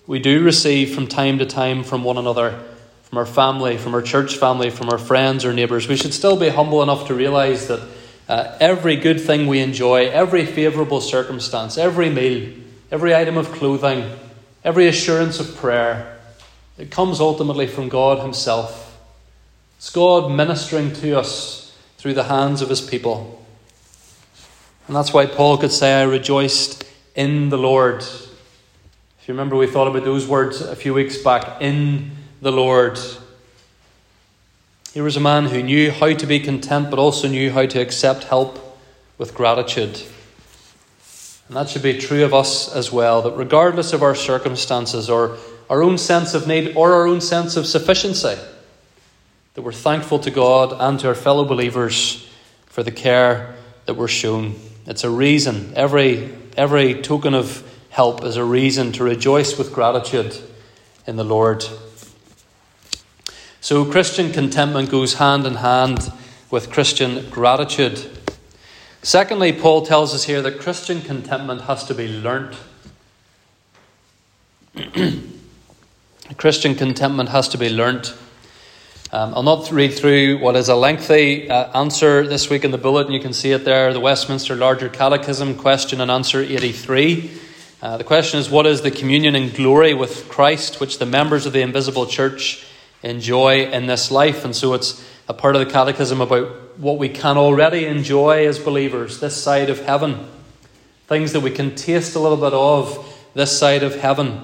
we 0.06 0.18
do 0.18 0.42
receive 0.42 0.94
from 0.94 1.06
time 1.06 1.38
to 1.38 1.46
time 1.46 1.82
from 1.82 2.04
one 2.04 2.18
another, 2.18 2.62
from 3.04 3.16
our 3.16 3.24
family, 3.24 3.78
from 3.78 3.94
our 3.94 4.02
church 4.02 4.36
family, 4.36 4.68
from 4.68 4.90
our 4.90 4.98
friends 4.98 5.46
or 5.46 5.54
neighbours, 5.54 5.88
we 5.88 5.96
should 5.96 6.12
still 6.12 6.38
be 6.38 6.50
humble 6.50 6.82
enough 6.82 7.06
to 7.06 7.14
realise 7.14 7.68
that 7.68 7.80
uh, 8.28 8.56
every 8.60 8.96
good 8.96 9.18
thing 9.18 9.46
we 9.46 9.60
enjoy, 9.60 10.08
every 10.08 10.44
favourable 10.44 11.00
circumstance, 11.00 11.78
every 11.78 12.10
meal, 12.10 12.52
every 12.90 13.14
item 13.14 13.38
of 13.38 13.50
clothing, 13.52 14.10
every 14.62 14.88
assurance 14.88 15.40
of 15.40 15.56
prayer, 15.56 16.18
it 16.76 16.90
comes 16.90 17.18
ultimately 17.18 17.66
from 17.66 17.88
God 17.88 18.18
Himself. 18.18 18.83
It's 19.76 19.90
God 19.90 20.30
ministering 20.30 20.92
to 20.94 21.18
us 21.18 21.76
through 21.98 22.14
the 22.14 22.24
hands 22.24 22.62
of 22.62 22.68
His 22.68 22.80
people. 22.80 23.44
And 24.86 24.94
that's 24.94 25.12
why 25.12 25.26
Paul 25.26 25.58
could 25.58 25.72
say, 25.72 26.00
I 26.00 26.04
rejoiced 26.04 26.84
in 27.14 27.48
the 27.48 27.58
Lord. 27.58 28.02
If 28.02 29.28
you 29.28 29.32
remember, 29.34 29.56
we 29.56 29.66
thought 29.66 29.88
about 29.88 30.04
those 30.04 30.26
words 30.26 30.60
a 30.60 30.76
few 30.76 30.92
weeks 30.92 31.16
back 31.16 31.62
in 31.62 32.10
the 32.42 32.52
Lord. 32.52 32.98
Here 34.92 35.02
was 35.02 35.16
a 35.16 35.20
man 35.20 35.46
who 35.46 35.62
knew 35.62 35.90
how 35.90 36.12
to 36.12 36.26
be 36.26 36.38
content, 36.38 36.90
but 36.90 36.98
also 36.98 37.28
knew 37.28 37.50
how 37.50 37.66
to 37.66 37.80
accept 37.80 38.24
help 38.24 38.78
with 39.16 39.34
gratitude. 39.34 40.02
And 41.48 41.56
that 41.56 41.68
should 41.68 41.82
be 41.82 41.98
true 41.98 42.24
of 42.24 42.34
us 42.34 42.74
as 42.74 42.92
well, 42.92 43.22
that 43.22 43.32
regardless 43.32 43.92
of 43.92 44.02
our 44.02 44.14
circumstances 44.14 45.08
or 45.08 45.38
our 45.70 45.82
own 45.82 45.98
sense 45.98 46.34
of 46.34 46.46
need 46.46 46.76
or 46.76 46.92
our 46.92 47.06
own 47.06 47.20
sense 47.20 47.56
of 47.56 47.66
sufficiency, 47.66 48.36
that 49.54 49.62
we're 49.62 49.72
thankful 49.72 50.18
to 50.18 50.30
God 50.30 50.74
and 50.78 50.98
to 51.00 51.08
our 51.08 51.14
fellow 51.14 51.44
believers 51.44 52.28
for 52.66 52.82
the 52.82 52.90
care 52.90 53.54
that 53.86 53.94
we're 53.94 54.08
shown. 54.08 54.56
It's 54.84 55.04
a 55.04 55.10
reason. 55.10 55.72
Every, 55.76 56.34
every 56.56 57.00
token 57.00 57.34
of 57.34 57.62
help 57.90 58.24
is 58.24 58.36
a 58.36 58.44
reason 58.44 58.90
to 58.92 59.04
rejoice 59.04 59.56
with 59.56 59.72
gratitude 59.72 60.36
in 61.06 61.14
the 61.14 61.24
Lord. 61.24 61.64
So, 63.60 63.84
Christian 63.84 64.32
contentment 64.32 64.90
goes 64.90 65.14
hand 65.14 65.46
in 65.46 65.54
hand 65.54 66.12
with 66.50 66.70
Christian 66.70 67.30
gratitude. 67.30 68.10
Secondly, 69.02 69.52
Paul 69.52 69.86
tells 69.86 70.14
us 70.14 70.24
here 70.24 70.42
that 70.42 70.58
Christian 70.58 71.00
contentment 71.00 71.62
has 71.62 71.84
to 71.84 71.94
be 71.94 72.08
learnt. 72.08 72.56
Christian 76.36 76.74
contentment 76.74 77.28
has 77.28 77.48
to 77.50 77.58
be 77.58 77.68
learnt. 77.70 78.14
Um, 79.14 79.32
I'll 79.36 79.44
not 79.44 79.70
read 79.70 79.94
through 79.94 80.38
what 80.38 80.56
is 80.56 80.68
a 80.68 80.74
lengthy 80.74 81.48
uh, 81.48 81.80
answer 81.80 82.26
this 82.26 82.50
week 82.50 82.64
in 82.64 82.72
the 82.72 82.78
bulletin. 82.78 83.12
You 83.12 83.20
can 83.20 83.32
see 83.32 83.52
it 83.52 83.64
there 83.64 83.92
the 83.92 84.00
Westminster 84.00 84.56
Larger 84.56 84.88
Catechism, 84.88 85.54
question 85.54 86.00
and 86.00 86.10
answer 86.10 86.40
83. 86.40 87.30
Uh, 87.80 87.96
the 87.96 88.02
question 88.02 88.40
is 88.40 88.50
What 88.50 88.66
is 88.66 88.82
the 88.82 88.90
communion 88.90 89.36
and 89.36 89.54
glory 89.54 89.94
with 89.94 90.28
Christ 90.28 90.80
which 90.80 90.98
the 90.98 91.06
members 91.06 91.46
of 91.46 91.52
the 91.52 91.60
invisible 91.60 92.06
church 92.06 92.66
enjoy 93.04 93.66
in 93.66 93.86
this 93.86 94.10
life. 94.10 94.44
And 94.44 94.56
so 94.56 94.74
it's 94.74 95.08
a 95.28 95.32
part 95.32 95.54
of 95.54 95.64
the 95.64 95.72
catechism 95.72 96.20
about 96.20 96.80
what 96.80 96.98
we 96.98 97.08
can 97.08 97.38
already 97.38 97.84
enjoy 97.84 98.48
as 98.48 98.58
believers 98.58 99.20
this 99.20 99.40
side 99.40 99.70
of 99.70 99.78
heaven. 99.78 100.28
Things 101.06 101.34
that 101.34 101.40
we 101.40 101.52
can 101.52 101.76
taste 101.76 102.16
a 102.16 102.18
little 102.18 102.36
bit 102.36 102.52
of 102.52 103.16
this 103.32 103.56
side 103.56 103.84
of 103.84 103.94
heaven. 103.94 104.40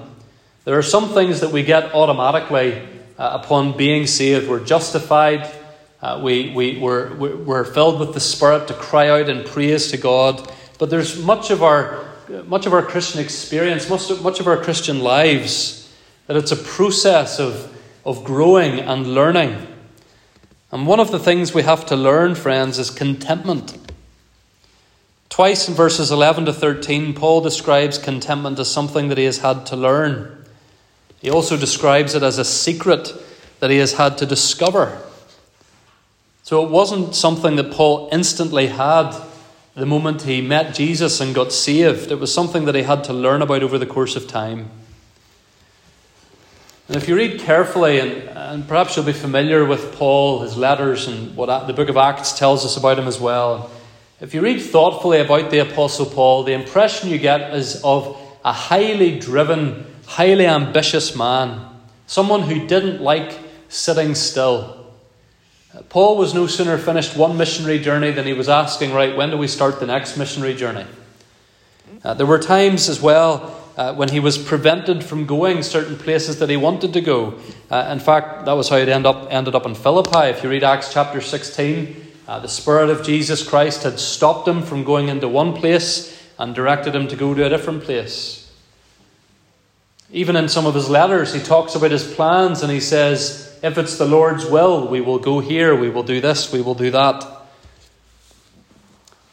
There 0.63 0.77
are 0.77 0.81
some 0.81 1.09
things 1.09 1.41
that 1.41 1.51
we 1.51 1.61
get 1.61 1.93
automatically 1.93 2.87
upon 3.21 3.77
being 3.77 4.07
saved. 4.07 4.49
We're 4.49 4.63
justified. 4.63 5.49
Uh, 6.01 6.19
we, 6.23 6.51
we, 6.53 6.79
we're, 6.79 7.13
we're 7.15 7.65
filled 7.65 7.99
with 7.99 8.13
the 8.13 8.19
Spirit 8.19 8.67
to 8.67 8.73
cry 8.73 9.09
out 9.09 9.29
in 9.29 9.43
praise 9.43 9.91
to 9.91 9.97
God. 9.97 10.51
But 10.79 10.89
there's 10.89 11.23
much 11.23 11.51
of 11.51 11.61
our, 11.61 12.05
much 12.45 12.65
of 12.65 12.73
our 12.73 12.83
Christian 12.83 13.21
experience, 13.21 13.89
much 13.89 14.09
of, 14.09 14.23
much 14.23 14.39
of 14.39 14.47
our 14.47 14.57
Christian 14.57 14.99
lives, 15.01 15.93
that 16.27 16.37
it's 16.37 16.51
a 16.51 16.55
process 16.55 17.39
of 17.39 17.71
of 18.05 18.23
growing 18.23 18.79
and 18.79 19.13
learning. 19.13 19.67
And 20.71 20.87
one 20.87 20.99
of 20.99 21.11
the 21.11 21.19
things 21.19 21.53
we 21.53 21.63
have 21.63 21.85
to 21.87 21.95
learn, 21.95 22.35
friends, 22.35 22.79
is 22.79 22.89
contentment. 22.89 23.77
Twice 25.29 25.67
in 25.67 25.73
verses 25.73 26.11
11 26.11 26.45
to 26.45 26.53
13, 26.53 27.13
Paul 27.13 27.41
describes 27.41 27.97
contentment 27.97 28.59
as 28.59 28.71
something 28.71 29.09
that 29.09 29.17
he 29.17 29.25
has 29.25 29.39
had 29.39 29.65
to 29.67 29.75
learn. 29.75 30.40
He 31.21 31.29
also 31.29 31.55
describes 31.55 32.15
it 32.15 32.23
as 32.23 32.37
a 32.37 32.45
secret 32.45 33.13
that 33.59 33.69
he 33.69 33.77
has 33.77 33.93
had 33.93 34.17
to 34.17 34.25
discover. 34.25 35.01
So 36.43 36.65
it 36.65 36.71
wasn't 36.71 37.15
something 37.15 37.55
that 37.55 37.71
Paul 37.71 38.09
instantly 38.11 38.67
had 38.67 39.15
the 39.75 39.85
moment 39.85 40.23
he 40.23 40.41
met 40.41 40.75
Jesus 40.75 41.21
and 41.21 41.33
got 41.33 41.53
saved. 41.53 42.11
It 42.11 42.19
was 42.19 42.33
something 42.33 42.65
that 42.65 42.75
he 42.75 42.81
had 42.83 43.03
to 43.05 43.13
learn 43.13 43.41
about 43.41 43.63
over 43.63 43.77
the 43.77 43.85
course 43.85 44.15
of 44.15 44.27
time. 44.27 44.69
And 46.87 46.97
if 46.97 47.07
you 47.07 47.15
read 47.15 47.39
carefully, 47.39 47.99
and, 47.99 48.11
and 48.37 48.67
perhaps 48.67 48.95
you'll 48.97 49.05
be 49.05 49.13
familiar 49.13 49.63
with 49.63 49.95
Paul, 49.95 50.41
his 50.41 50.57
letters, 50.57 51.07
and 51.07 51.37
what 51.37 51.67
the 51.67 51.73
book 51.73 51.87
of 51.87 51.95
Acts 51.95 52.37
tells 52.37 52.65
us 52.65 52.75
about 52.75 52.99
him 52.99 53.07
as 53.07 53.17
well. 53.17 53.71
If 54.19 54.33
you 54.33 54.41
read 54.41 54.59
thoughtfully 54.59 55.21
about 55.21 55.51
the 55.51 55.59
Apostle 55.59 56.05
Paul, 56.05 56.43
the 56.43 56.53
impression 56.53 57.09
you 57.09 57.17
get 57.17 57.53
is 57.53 57.81
of 57.83 58.17
a 58.43 58.51
highly 58.51 59.17
driven, 59.19 59.85
highly 60.11 60.45
ambitious 60.45 61.15
man, 61.15 61.65
someone 62.05 62.41
who 62.41 62.67
didn't 62.67 63.01
like 63.01 63.39
sitting 63.69 64.13
still. 64.13 64.85
Paul 65.87 66.17
was 66.17 66.33
no 66.33 66.47
sooner 66.47 66.77
finished 66.77 67.15
one 67.15 67.37
missionary 67.37 67.79
journey 67.79 68.11
than 68.11 68.25
he 68.25 68.33
was 68.33 68.49
asking, 68.49 68.93
right, 68.93 69.15
when 69.15 69.29
do 69.29 69.37
we 69.37 69.47
start 69.47 69.79
the 69.79 69.85
next 69.87 70.17
missionary 70.17 70.53
journey? 70.53 70.85
Uh, 72.03 72.13
there 72.13 72.25
were 72.25 72.39
times 72.39 72.89
as 72.89 73.01
well 73.01 73.57
uh, 73.77 73.93
when 73.93 74.09
he 74.09 74.19
was 74.19 74.37
prevented 74.37 75.01
from 75.01 75.25
going 75.25 75.63
certain 75.63 75.95
places 75.95 76.39
that 76.39 76.49
he 76.49 76.57
wanted 76.57 76.91
to 76.91 76.99
go. 76.99 77.39
Uh, 77.69 77.87
in 77.89 77.99
fact, 77.99 78.43
that 78.43 78.51
was 78.51 78.67
how 78.67 78.75
it 78.75 78.89
ended 78.89 79.05
up, 79.05 79.27
ended 79.31 79.55
up 79.55 79.65
in 79.65 79.73
Philippi. 79.73 80.27
If 80.27 80.43
you 80.43 80.49
read 80.49 80.65
Acts 80.65 80.91
chapter 80.91 81.21
16, 81.21 81.95
uh, 82.27 82.39
the 82.39 82.49
Spirit 82.49 82.89
of 82.89 83.01
Jesus 83.01 83.47
Christ 83.47 83.83
had 83.83 83.97
stopped 83.97 84.45
him 84.45 84.61
from 84.61 84.83
going 84.83 85.07
into 85.07 85.29
one 85.29 85.53
place 85.53 86.21
and 86.37 86.53
directed 86.53 86.93
him 86.93 87.07
to 87.07 87.15
go 87.15 87.33
to 87.33 87.45
a 87.45 87.49
different 87.49 87.83
place. 87.83 88.40
Even 90.11 90.35
in 90.35 90.49
some 90.49 90.65
of 90.65 90.75
his 90.75 90.89
letters, 90.89 91.33
he 91.33 91.39
talks 91.39 91.75
about 91.75 91.91
his 91.91 92.13
plans 92.13 92.61
and 92.61 92.71
he 92.71 92.79
says, 92.79 93.57
If 93.63 93.77
it's 93.77 93.97
the 93.97 94.05
Lord's 94.05 94.45
will, 94.45 94.87
we 94.87 94.99
will 94.99 95.19
go 95.19 95.39
here, 95.39 95.75
we 95.75 95.89
will 95.89 96.03
do 96.03 96.19
this, 96.19 96.51
we 96.51 96.61
will 96.61 96.75
do 96.75 96.91
that. 96.91 97.25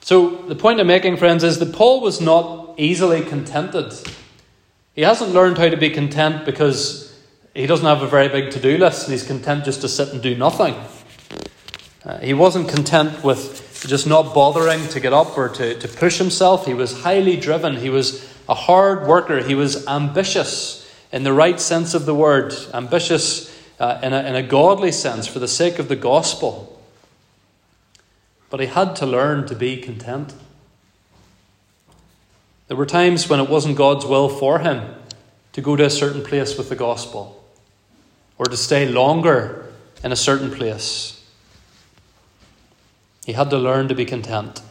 So, 0.00 0.36
the 0.46 0.54
point 0.54 0.80
I'm 0.80 0.86
making, 0.86 1.18
friends, 1.18 1.44
is 1.44 1.58
that 1.58 1.74
Paul 1.74 2.00
was 2.00 2.20
not 2.20 2.74
easily 2.78 3.22
contented. 3.22 3.92
He 4.94 5.02
hasn't 5.02 5.32
learned 5.32 5.58
how 5.58 5.68
to 5.68 5.76
be 5.76 5.90
content 5.90 6.46
because 6.46 7.14
he 7.54 7.66
doesn't 7.66 7.86
have 7.86 8.02
a 8.02 8.06
very 8.08 8.28
big 8.28 8.52
to 8.52 8.60
do 8.60 8.78
list 8.78 9.04
and 9.04 9.12
he's 9.12 9.26
content 9.26 9.64
just 9.64 9.80
to 9.80 9.88
sit 9.88 10.10
and 10.10 10.22
do 10.22 10.36
nothing. 10.36 10.74
Uh, 12.04 12.18
he 12.18 12.32
wasn't 12.32 12.68
content 12.68 13.22
with 13.22 13.84
just 13.86 14.06
not 14.06 14.32
bothering 14.34 14.86
to 14.88 15.00
get 15.00 15.12
up 15.12 15.36
or 15.36 15.48
to, 15.48 15.78
to 15.78 15.88
push 15.88 16.18
himself. 16.18 16.66
He 16.66 16.74
was 16.74 17.02
highly 17.02 17.36
driven. 17.36 17.76
He 17.76 17.90
was 17.90 18.32
a 18.48 18.54
hard 18.54 19.06
worker. 19.06 19.42
He 19.42 19.54
was 19.54 19.86
ambitious 19.86 20.88
in 21.12 21.22
the 21.22 21.32
right 21.32 21.60
sense 21.60 21.94
of 21.94 22.06
the 22.06 22.14
word, 22.14 22.54
ambitious 22.72 23.54
uh, 23.78 24.00
in, 24.02 24.12
a, 24.12 24.22
in 24.22 24.34
a 24.34 24.42
godly 24.42 24.92
sense 24.92 25.26
for 25.26 25.38
the 25.38 25.48
sake 25.48 25.78
of 25.78 25.88
the 25.88 25.96
gospel. 25.96 26.80
But 28.50 28.60
he 28.60 28.66
had 28.66 28.96
to 28.96 29.06
learn 29.06 29.46
to 29.46 29.54
be 29.54 29.76
content. 29.76 30.34
There 32.68 32.76
were 32.76 32.86
times 32.86 33.28
when 33.28 33.40
it 33.40 33.48
wasn't 33.48 33.76
God's 33.76 34.04
will 34.04 34.28
for 34.28 34.58
him 34.60 34.94
to 35.52 35.60
go 35.60 35.76
to 35.76 35.84
a 35.84 35.90
certain 35.90 36.22
place 36.22 36.56
with 36.56 36.68
the 36.68 36.76
gospel 36.76 37.42
or 38.36 38.46
to 38.46 38.56
stay 38.56 38.88
longer 38.88 39.66
in 40.04 40.12
a 40.12 40.16
certain 40.16 40.50
place. 40.50 41.14
He 43.24 43.32
had 43.32 43.50
to 43.50 43.58
learn 43.58 43.88
to 43.88 43.94
be 43.94 44.04
content. 44.04 44.62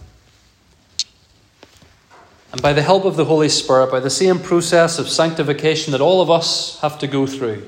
And 2.51 2.61
by 2.61 2.73
the 2.73 2.81
help 2.81 3.05
of 3.05 3.17
the 3.17 3.25
Holy 3.25 3.49
Spirit, 3.49 3.91
by 3.91 3.99
the 3.99 4.09
same 4.09 4.39
process 4.39 4.99
of 4.99 5.09
sanctification 5.09 5.91
that 5.91 6.01
all 6.01 6.21
of 6.21 6.31
us 6.31 6.79
have 6.79 6.97
to 6.99 7.07
go 7.07 7.27
through, 7.27 7.65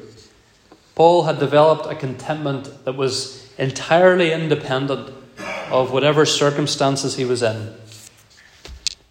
Paul 0.95 1.24
had 1.24 1.39
developed 1.39 1.86
a 1.86 1.95
contentment 1.95 2.86
that 2.86 2.95
was 2.95 3.50
entirely 3.57 4.31
independent 4.31 5.13
of 5.69 5.91
whatever 5.91 6.25
circumstances 6.25 7.15
he 7.15 7.25
was 7.25 7.43
in. 7.43 7.55
And 7.55 7.75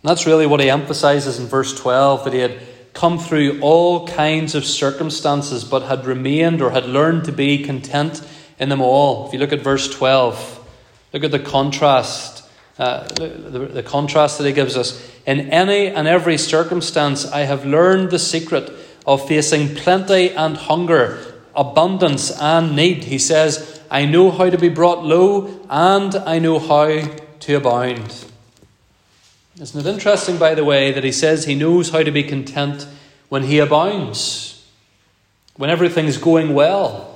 that's 0.02 0.26
really 0.26 0.46
what 0.46 0.60
he 0.60 0.70
emphasizes 0.70 1.38
in 1.38 1.46
verse 1.46 1.78
12 1.78 2.25
that 2.25 2.32
he 2.32 2.40
had 2.40 2.60
come 2.94 3.18
through 3.18 3.60
all 3.60 4.06
kinds 4.06 4.54
of 4.54 4.64
circumstances, 4.64 5.64
but 5.64 5.82
had 5.82 6.04
remained 6.04 6.60
or 6.60 6.70
had 6.70 6.87
learned 6.87 7.25
to 7.25 7.32
be 7.32 7.62
content 7.62 8.26
in 8.58 8.68
them 8.68 8.80
all. 8.80 9.26
If 9.26 9.32
you 9.32 9.38
look 9.38 9.52
at 9.52 9.60
verse 9.60 9.88
12, 9.88 10.68
look 11.12 11.25
at 11.25 11.30
the 11.30 11.38
contrast. 11.38 12.38
Uh, 12.78 13.02
the, 13.08 13.68
the 13.73 13.82
contrast 13.82 14.38
that 14.38 14.47
he 14.47 14.52
gives 14.52 14.76
us. 14.76 15.04
In 15.26 15.50
any 15.50 15.88
and 15.88 16.06
every 16.06 16.38
circumstance, 16.38 17.26
I 17.26 17.40
have 17.40 17.66
learned 17.66 18.11
the 18.11 18.18
secret 18.18 18.70
of 19.04 19.26
facing 19.26 19.75
plenty 19.75 20.30
and 20.30 20.56
hunger, 20.56 21.35
abundance 21.56 22.30
and 22.40 22.76
need. 22.76 23.04
He 23.04 23.18
says, 23.18 23.82
I 23.90 24.04
know 24.04 24.30
how 24.30 24.49
to 24.49 24.58
be 24.58 24.68
brought 24.68 25.04
low, 25.04 25.61
and 25.68 26.14
I 26.14 26.38
know 26.38 26.58
how 26.61 27.02
to 27.40 27.54
abound. 27.54 28.26
Isn't 29.61 29.87
it 29.87 29.92
interesting, 29.92 30.38
by 30.38 30.54
the 30.54 30.64
way, 30.64 30.92
that 30.92 31.02
he 31.02 31.12
says 31.12 31.47
he 31.47 31.56
knows 31.56 31.90
how 31.90 32.04
to 32.04 32.12
be 32.12 32.23
content 32.23 32.87
when 33.28 33.42
he 33.42 33.58
abounds? 33.58 34.58
when 35.58 35.70
everything's 35.70 36.16
going 36.16 36.54
well. 36.54 37.08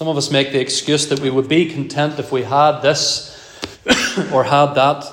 Some 0.00 0.08
of 0.08 0.16
us 0.16 0.30
make 0.30 0.50
the 0.50 0.60
excuse 0.60 1.08
that 1.08 1.20
we 1.20 1.28
would 1.28 1.46
be 1.46 1.70
content 1.70 2.18
if 2.18 2.32
we 2.32 2.42
had 2.42 2.80
this 2.80 3.36
or 4.32 4.44
had 4.44 4.72
that. 4.72 5.04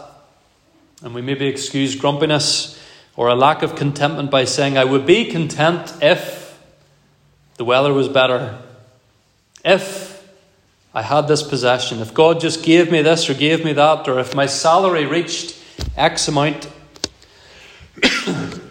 And 1.01 1.13
we 1.13 1.21
maybe 1.21 1.45
excuse 1.45 1.93
grumpiness 1.93 2.81
or 3.17 3.27
a 3.27 3.35
lack 3.35 3.63
of 3.63 3.75
contentment 3.75 4.31
by 4.31 4.45
saying, 4.45 4.77
I 4.77 4.85
would 4.85 5.05
be 5.05 5.29
content 5.29 5.93
if 6.01 6.57
the 7.57 7.65
weather 7.65 7.91
was 7.91 8.07
better, 8.07 8.59
if 9.65 10.25
I 10.93 11.01
had 11.01 11.27
this 11.27 11.43
possession, 11.43 11.99
if 11.99 12.13
God 12.13 12.39
just 12.39 12.63
gave 12.63 12.89
me 12.89 13.01
this 13.01 13.29
or 13.29 13.33
gave 13.33 13.65
me 13.65 13.73
that, 13.73 14.07
or 14.07 14.21
if 14.21 14.33
my 14.33 14.45
salary 14.45 15.05
reached 15.05 15.61
X 15.97 16.29
amount. 16.29 16.65
a 18.03 18.61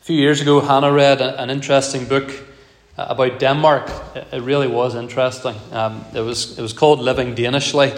few 0.00 0.16
years 0.16 0.40
ago, 0.40 0.60
Hannah 0.60 0.90
read 0.90 1.20
an 1.20 1.50
interesting 1.50 2.06
book 2.06 2.48
about 2.96 3.38
Denmark. 3.38 3.90
It 4.32 4.42
really 4.42 4.66
was 4.66 4.94
interesting. 4.94 5.54
Um, 5.72 6.04
it, 6.14 6.20
was, 6.20 6.58
it 6.58 6.62
was 6.62 6.72
called 6.72 7.00
Living 7.00 7.34
Danishly. 7.34 7.90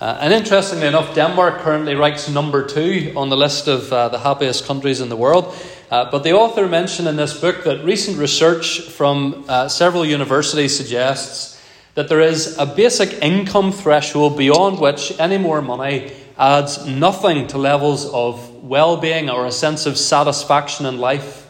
Uh, 0.00 0.18
and 0.20 0.32
interestingly 0.32 0.86
enough, 0.86 1.14
Denmark 1.14 1.60
currently 1.60 1.94
ranks 1.94 2.28
number 2.28 2.66
two 2.66 3.12
on 3.16 3.30
the 3.30 3.36
list 3.36 3.68
of 3.68 3.92
uh, 3.92 4.08
the 4.08 4.18
happiest 4.18 4.66
countries 4.66 5.00
in 5.00 5.08
the 5.08 5.16
world. 5.16 5.54
Uh, 5.90 6.10
but 6.10 6.24
the 6.24 6.32
author 6.32 6.68
mentioned 6.68 7.08
in 7.08 7.16
this 7.16 7.38
book 7.40 7.64
that 7.64 7.84
recent 7.84 8.18
research 8.18 8.80
from 8.80 9.44
uh, 9.48 9.68
several 9.68 10.04
universities 10.04 10.76
suggests 10.76 11.62
that 11.94 12.08
there 12.08 12.20
is 12.20 12.58
a 12.58 12.66
basic 12.66 13.22
income 13.22 13.70
threshold 13.70 14.36
beyond 14.36 14.80
which 14.80 15.18
any 15.20 15.38
more 15.38 15.62
money 15.62 16.12
adds 16.36 16.84
nothing 16.86 17.46
to 17.46 17.56
levels 17.56 18.06
of 18.06 18.64
well 18.64 18.96
being 18.96 19.30
or 19.30 19.46
a 19.46 19.52
sense 19.52 19.86
of 19.86 19.96
satisfaction 19.96 20.84
in 20.86 20.98
life. 20.98 21.48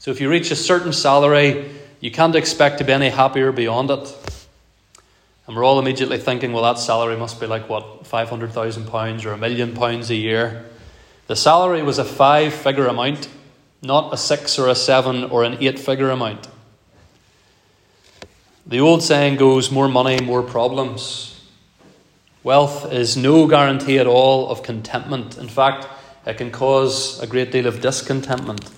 So 0.00 0.10
if 0.10 0.20
you 0.20 0.28
reach 0.28 0.50
a 0.50 0.56
certain 0.56 0.92
salary, 0.92 1.70
you 2.00 2.10
can't 2.10 2.34
expect 2.34 2.78
to 2.78 2.84
be 2.84 2.92
any 2.92 3.08
happier 3.08 3.52
beyond 3.52 3.90
it. 3.90 4.14
And 5.46 5.56
we're 5.56 5.64
all 5.64 5.78
immediately 5.78 6.18
thinking, 6.18 6.52
well, 6.52 6.64
that 6.64 6.78
salary 6.78 7.16
must 7.16 7.40
be 7.40 7.46
like, 7.46 7.68
what, 7.68 8.04
£500,000 8.04 9.24
or 9.24 9.32
a 9.32 9.38
million 9.38 9.74
pounds 9.74 10.10
a 10.10 10.16
year. 10.16 10.66
The 11.28 11.36
salary 11.36 11.82
was 11.82 11.98
a 11.98 12.04
five 12.04 12.52
figure 12.52 12.86
amount, 12.86 13.28
not 13.82 14.12
a 14.12 14.16
six 14.16 14.58
or 14.58 14.68
a 14.68 14.74
seven 14.74 15.24
or 15.24 15.44
an 15.44 15.58
eight 15.60 15.78
figure 15.78 16.10
amount. 16.10 16.48
The 18.66 18.80
old 18.80 19.02
saying 19.02 19.36
goes 19.36 19.70
more 19.70 19.88
money, 19.88 20.20
more 20.20 20.42
problems. 20.42 21.40
Wealth 22.42 22.92
is 22.92 23.16
no 23.16 23.46
guarantee 23.46 23.98
at 23.98 24.06
all 24.06 24.50
of 24.50 24.62
contentment. 24.62 25.38
In 25.38 25.48
fact, 25.48 25.86
it 26.26 26.36
can 26.36 26.50
cause 26.50 27.20
a 27.20 27.26
great 27.26 27.52
deal 27.52 27.66
of 27.66 27.80
discontentment. 27.80 28.68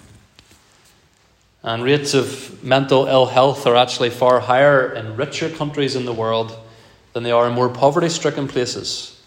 And 1.69 1.85
rates 1.85 2.15
of 2.15 2.65
mental 2.65 3.05
ill 3.05 3.27
health 3.27 3.67
are 3.67 3.77
actually 3.77 4.09
far 4.09 4.41
higher 4.41 4.91
in 4.91 5.17
richer 5.17 5.51
countries 5.51 5.97
in 5.97 6.07
the 6.07 6.15
world 6.15 6.59
than 7.13 7.25
they 7.25 7.31
are 7.31 7.47
in 7.47 7.53
more 7.53 7.69
poverty 7.69 8.09
stricken 8.09 8.49
places. 8.49 9.21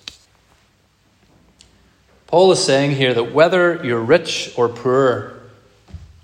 Paul 2.25 2.51
is 2.51 2.65
saying 2.65 2.95
here 2.95 3.13
that 3.13 3.31
whether 3.31 3.86
you're 3.86 4.01
rich 4.01 4.55
or 4.57 4.69
poor, 4.69 5.39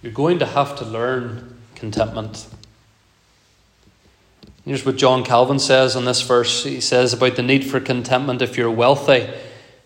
you're 0.02 0.12
going 0.12 0.40
to 0.40 0.48
have 0.48 0.76
to 0.78 0.86
learn 0.86 1.56
contentment. 1.76 2.48
Here's 4.66 4.88
what 4.88 4.96
John 4.96 5.24
Calvin 5.24 5.60
says 5.60 5.96
in 5.96 6.06
this 6.06 6.24
verse. 6.24 6.64
He 6.64 6.82
says 6.82 7.14
about 7.14 7.36
the 7.36 7.44
need 7.44 7.64
for 7.64 7.80
contentment 7.80 8.42
if 8.42 8.58
you're 8.58 8.72
wealthy. 8.72 9.30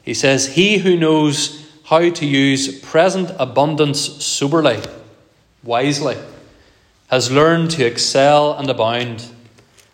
He 0.01 0.13
says, 0.13 0.55
He 0.55 0.77
who 0.77 0.95
knows 0.95 1.69
how 1.83 2.09
to 2.09 2.25
use 2.25 2.79
present 2.79 3.31
abundance 3.38 4.00
soberly 4.23 4.81
wisely, 5.63 6.18
has 7.10 7.32
learned 7.32 7.72
to 7.72 7.86
excel 7.86 8.53
and 8.53 8.70
abound. 8.70 9.25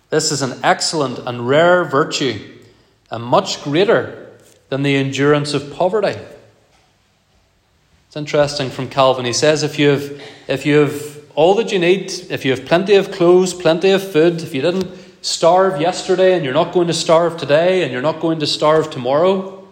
This 0.09 0.31
is 0.31 0.41
an 0.41 0.59
excellent 0.63 1.19
and 1.19 1.47
rare 1.47 1.83
virtue, 1.83 2.39
and 3.11 3.23
much 3.23 3.63
greater 3.63 4.31
than 4.69 4.83
the 4.83 4.95
endurance 4.95 5.53
of 5.53 5.73
poverty. 5.73 6.19
It's 8.07 8.15
interesting 8.15 8.69
from 8.69 8.89
Calvin. 8.89 9.25
He 9.25 9.33
says 9.33 9.63
if 9.63 9.77
you 9.77 9.89
have, 9.89 10.21
if 10.47 10.65
you 10.65 10.77
have 10.77 11.17
all 11.35 11.55
that 11.55 11.71
you 11.71 11.79
need, 11.79 12.11
if 12.29 12.45
you 12.45 12.51
have 12.51 12.65
plenty 12.65 12.95
of 12.95 13.11
clothes, 13.11 13.53
plenty 13.53 13.91
of 13.91 14.11
food, 14.11 14.41
if 14.41 14.55
you 14.55 14.61
didn't 14.61 14.89
starve 15.21 15.81
yesterday 15.81 16.33
and 16.33 16.43
you're 16.43 16.53
not 16.53 16.73
going 16.73 16.87
to 16.87 16.93
starve 16.93 17.37
today 17.37 17.83
and 17.83 17.91
you're 17.91 18.01
not 18.01 18.19
going 18.19 18.39
to 18.39 18.47
starve 18.47 18.89
tomorrow, 18.89 19.67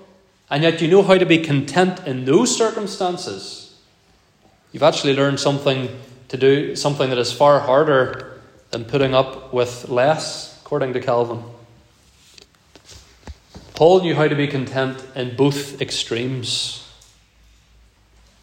and 0.50 0.64
yet 0.64 0.82
you 0.82 0.88
know 0.88 1.02
how 1.02 1.18
to 1.18 1.26
be 1.26 1.40
content 1.40 2.06
in 2.06 2.26
those 2.26 2.56
circumstances, 2.56 3.65
You've 4.76 4.84
actually 4.84 5.16
learned 5.16 5.40
something 5.40 5.88
to 6.28 6.36
do, 6.36 6.76
something 6.76 7.10
that 7.10 7.18
is 7.18 7.32
far 7.32 7.62
harder 7.62 8.42
than 8.72 8.84
putting 8.84 9.16
up 9.16 9.54
with 9.54 9.88
less, 9.88 10.60
according 10.62 10.92
to 10.92 11.00
Calvin. 11.00 11.42
Paul 13.74 14.02
knew 14.02 14.16
how 14.16 14.28
to 14.28 14.36
be 14.36 14.48
content 14.48 15.02
in 15.16 15.38
both 15.38 15.82
extremes. 15.82 16.86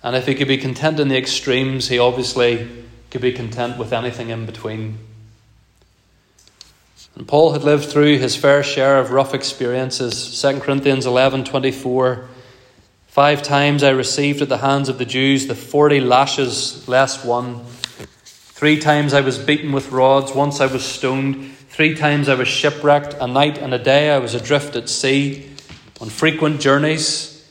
And 0.02 0.16
if 0.16 0.24
he 0.24 0.34
could 0.34 0.48
be 0.48 0.56
content 0.56 0.98
in 0.98 1.08
the 1.08 1.18
extremes, 1.18 1.88
he 1.88 1.98
obviously 1.98 2.66
could 3.10 3.20
be 3.20 3.32
content 3.32 3.76
with 3.76 3.92
anything 3.92 4.30
in 4.30 4.46
between. 4.46 5.00
And 7.14 7.28
Paul 7.28 7.52
had 7.52 7.62
lived 7.62 7.90
through 7.90 8.16
his 8.16 8.36
fair 8.36 8.62
share 8.62 8.96
of 8.96 9.10
rough 9.10 9.34
experiences. 9.34 10.40
2 10.40 10.60
Corinthians 10.60 11.04
11 11.04 11.44
24 11.44 12.26
Five 13.12 13.42
times 13.42 13.82
I 13.82 13.90
received 13.90 14.40
at 14.40 14.48
the 14.48 14.56
hands 14.56 14.88
of 14.88 14.96
the 14.96 15.04
Jews 15.04 15.46
the 15.46 15.54
forty 15.54 16.00
lashes 16.00 16.88
less 16.88 17.22
one. 17.22 17.62
Three 18.24 18.78
times 18.80 19.12
I 19.12 19.20
was 19.20 19.38
beaten 19.38 19.70
with 19.70 19.92
rods. 19.92 20.32
Once 20.32 20.62
I 20.62 20.66
was 20.66 20.82
stoned. 20.82 21.52
Three 21.68 21.94
times 21.94 22.30
I 22.30 22.36
was 22.36 22.48
shipwrecked. 22.48 23.12
A 23.20 23.26
night 23.26 23.58
and 23.58 23.74
a 23.74 23.78
day 23.78 24.10
I 24.10 24.16
was 24.16 24.34
adrift 24.34 24.76
at 24.76 24.88
sea, 24.88 25.50
on 26.00 26.08
frequent 26.08 26.62
journeys, 26.62 27.46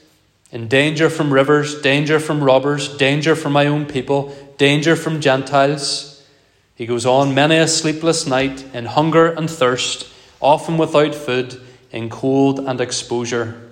in 0.52 0.68
danger 0.68 1.12
from 1.12 1.32
rivers, 1.32 1.80
danger 1.80 2.20
from 2.20 2.44
robbers, 2.44 2.98
danger 2.98 3.36
from 3.36 3.54
my 3.54 3.68
own 3.68 3.86
people, 3.86 4.36
danger 4.58 4.96
from 4.96 5.22
Gentiles. 5.22 6.26
He 6.74 6.88
goes 6.88 7.06
on, 7.06 7.36
many 7.36 7.58
a 7.58 7.68
sleepless 7.68 8.26
night, 8.26 8.66
in 8.74 8.86
hunger 8.86 9.28
and 9.28 9.48
thirst, 9.48 10.08
often 10.40 10.80
without 10.80 11.14
food, 11.14 11.62
in 11.92 12.10
cold 12.10 12.60
and 12.62 12.82
exposure. 12.82 13.68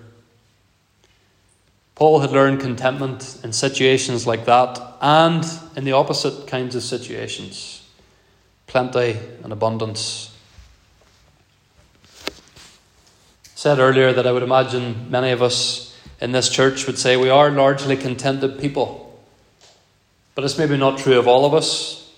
Paul 1.99 2.21
had 2.21 2.31
learned 2.31 2.61
contentment 2.61 3.41
in 3.43 3.51
situations 3.51 4.25
like 4.25 4.45
that 4.45 4.79
and 5.01 5.45
in 5.75 5.83
the 5.83 5.91
opposite 5.91 6.47
kinds 6.47 6.73
of 6.73 6.81
situations 6.81 7.85
plenty 8.67 9.19
and 9.43 9.51
abundance. 9.51 10.33
I 12.15 12.31
said 13.55 13.79
earlier 13.79 14.13
that 14.13 14.25
I 14.25 14.31
would 14.31 14.43
imagine 14.43 15.11
many 15.11 15.31
of 15.31 15.41
us 15.41 15.93
in 16.21 16.31
this 16.31 16.47
church 16.47 16.87
would 16.87 16.97
say 16.97 17.17
we 17.17 17.29
are 17.29 17.49
largely 17.49 17.97
contented 17.97 18.59
people. 18.59 19.21
But 20.35 20.45
it's 20.45 20.57
maybe 20.57 20.77
not 20.77 20.99
true 20.99 21.19
of 21.19 21.27
all 21.27 21.43
of 21.43 21.53
us. 21.53 22.09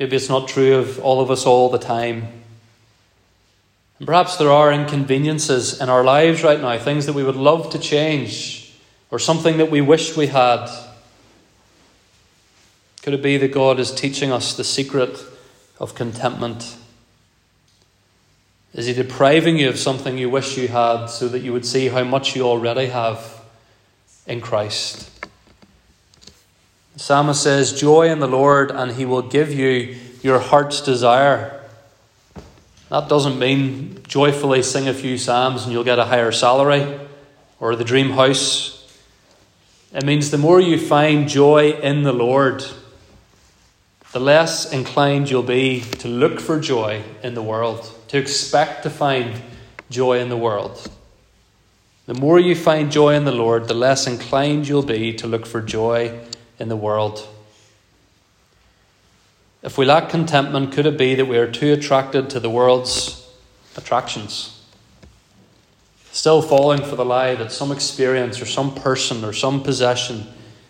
Maybe 0.00 0.16
it's 0.16 0.28
not 0.28 0.48
true 0.48 0.74
of 0.74 0.98
all 0.98 1.20
of 1.20 1.30
us 1.30 1.46
all 1.46 1.68
the 1.68 1.78
time. 1.78 2.26
And 4.00 4.06
perhaps 4.08 4.36
there 4.36 4.50
are 4.50 4.72
inconveniences 4.72 5.80
in 5.80 5.88
our 5.88 6.02
lives 6.02 6.42
right 6.42 6.60
now, 6.60 6.76
things 6.76 7.06
that 7.06 7.12
we 7.12 7.22
would 7.22 7.36
love 7.36 7.70
to 7.70 7.78
change 7.78 8.65
or 9.10 9.18
something 9.18 9.58
that 9.58 9.70
we 9.70 9.80
wish 9.80 10.16
we 10.16 10.28
had? 10.28 10.68
Could 13.02 13.14
it 13.14 13.22
be 13.22 13.36
that 13.36 13.52
God 13.52 13.78
is 13.78 13.92
teaching 13.92 14.32
us 14.32 14.56
the 14.56 14.64
secret 14.64 15.18
of 15.78 15.94
contentment? 15.94 16.76
Is 18.74 18.86
He 18.86 18.92
depriving 18.92 19.58
you 19.58 19.68
of 19.68 19.78
something 19.78 20.18
you 20.18 20.28
wish 20.28 20.58
you 20.58 20.68
had 20.68 21.06
so 21.06 21.28
that 21.28 21.40
you 21.40 21.52
would 21.52 21.64
see 21.64 21.88
how 21.88 22.04
much 22.04 22.34
you 22.34 22.42
already 22.42 22.86
have 22.86 23.40
in 24.26 24.40
Christ? 24.40 25.10
The 26.94 27.00
psalmist 27.00 27.42
says, 27.42 27.78
Joy 27.78 28.10
in 28.10 28.18
the 28.18 28.26
Lord, 28.26 28.70
and 28.70 28.92
He 28.92 29.04
will 29.04 29.22
give 29.22 29.52
you 29.52 29.96
your 30.22 30.40
heart's 30.40 30.80
desire. 30.80 31.62
That 32.88 33.08
doesn't 33.08 33.38
mean 33.38 34.02
joyfully 34.06 34.62
sing 34.62 34.88
a 34.88 34.94
few 34.94 35.18
psalms 35.18 35.64
and 35.64 35.72
you'll 35.72 35.84
get 35.84 35.98
a 35.98 36.04
higher 36.04 36.32
salary 36.32 36.98
or 37.60 37.76
the 37.76 37.84
dream 37.84 38.10
house 38.10 38.75
it 39.96 40.04
means 40.04 40.30
the 40.30 40.36
more 40.36 40.60
you 40.60 40.78
find 40.78 41.26
joy 41.26 41.70
in 41.70 42.02
the 42.02 42.12
Lord, 42.12 42.62
the 44.12 44.20
less 44.20 44.70
inclined 44.70 45.30
you'll 45.30 45.42
be 45.42 45.80
to 45.80 46.06
look 46.06 46.38
for 46.38 46.60
joy 46.60 47.02
in 47.22 47.32
the 47.32 47.42
world, 47.42 47.90
to 48.08 48.18
expect 48.18 48.82
to 48.82 48.90
find 48.90 49.40
joy 49.88 50.18
in 50.18 50.28
the 50.28 50.36
world. 50.36 50.90
The 52.04 52.12
more 52.12 52.38
you 52.38 52.54
find 52.54 52.92
joy 52.92 53.14
in 53.14 53.24
the 53.24 53.32
Lord, 53.32 53.68
the 53.68 53.74
less 53.74 54.06
inclined 54.06 54.68
you'll 54.68 54.82
be 54.82 55.14
to 55.14 55.26
look 55.26 55.46
for 55.46 55.62
joy 55.62 56.20
in 56.58 56.68
the 56.68 56.76
world. 56.76 57.26
If 59.62 59.78
we 59.78 59.86
lack 59.86 60.10
contentment, 60.10 60.72
could 60.72 60.84
it 60.84 60.98
be 60.98 61.14
that 61.14 61.24
we 61.24 61.38
are 61.38 61.50
too 61.50 61.72
attracted 61.72 62.28
to 62.30 62.38
the 62.38 62.50
world's 62.50 63.26
attractions? 63.78 64.55
still 66.16 66.40
falling 66.40 66.82
for 66.82 66.96
the 66.96 67.04
lie 67.04 67.34
that 67.34 67.52
some 67.52 67.70
experience 67.70 68.40
or 68.40 68.46
some 68.46 68.74
person 68.74 69.22
or 69.22 69.34
some 69.34 69.62
possession 69.62 70.26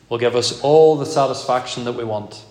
will 0.09 0.19
give 0.19 0.35
us 0.35 0.61
all 0.63 0.97
the 0.97 1.07
satisfaction 1.07 1.85
that 1.85 1.93
we 1.93 2.03
want. 2.03 2.45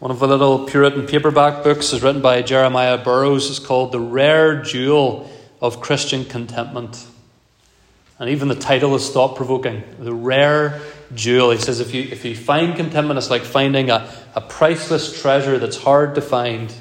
One 0.00 0.10
of 0.10 0.18
the 0.18 0.26
little 0.26 0.66
Puritan 0.66 1.06
paperback 1.06 1.62
books 1.62 1.92
is 1.92 2.02
written 2.02 2.20
by 2.20 2.42
Jeremiah 2.42 2.98
Burroughs. 2.98 3.48
It's 3.50 3.60
called 3.60 3.92
The 3.92 4.00
Rare 4.00 4.62
Jewel 4.62 5.30
of 5.60 5.80
Christian 5.80 6.24
Contentment. 6.24 7.06
And 8.18 8.30
even 8.30 8.48
the 8.48 8.56
title 8.56 8.96
is 8.96 9.10
thought 9.10 9.36
provoking 9.36 9.84
The 10.00 10.12
Rare 10.12 10.82
Jewel. 11.14 11.52
He 11.52 11.58
says 11.58 11.78
if 11.78 11.94
you, 11.94 12.02
if 12.02 12.24
you 12.24 12.34
find 12.34 12.74
contentment, 12.74 13.16
it's 13.16 13.30
like 13.30 13.42
finding 13.42 13.90
a, 13.90 14.12
a 14.34 14.40
priceless 14.40 15.22
treasure 15.22 15.60
that's 15.60 15.76
hard 15.76 16.16
to 16.16 16.20
find. 16.20 16.74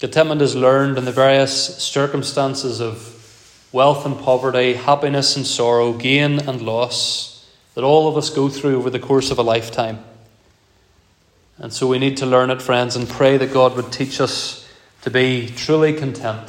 Contentment 0.00 0.40
is 0.40 0.54
learned 0.54 0.96
in 0.96 1.04
the 1.04 1.12
various 1.12 1.76
circumstances 1.78 2.80
of 2.80 3.14
wealth 3.72 4.06
and 4.06 4.16
poverty, 4.18 4.74
happiness 4.74 5.36
and 5.36 5.46
sorrow, 5.46 5.92
gain 5.92 6.38
and 6.38 6.62
loss 6.62 7.46
that 7.74 7.82
all 7.82 8.08
of 8.08 8.16
us 8.16 8.30
go 8.30 8.48
through 8.48 8.76
over 8.76 8.90
the 8.90 8.98
course 8.98 9.30
of 9.30 9.38
a 9.38 9.42
lifetime. 9.42 10.04
And 11.58 11.72
so 11.72 11.88
we 11.88 11.98
need 11.98 12.16
to 12.18 12.26
learn 12.26 12.50
it, 12.50 12.62
friends, 12.62 12.94
and 12.94 13.08
pray 13.08 13.36
that 13.36 13.52
God 13.52 13.74
would 13.74 13.90
teach 13.90 14.20
us 14.20 14.68
to 15.02 15.10
be 15.10 15.48
truly 15.56 15.92
content, 15.92 16.48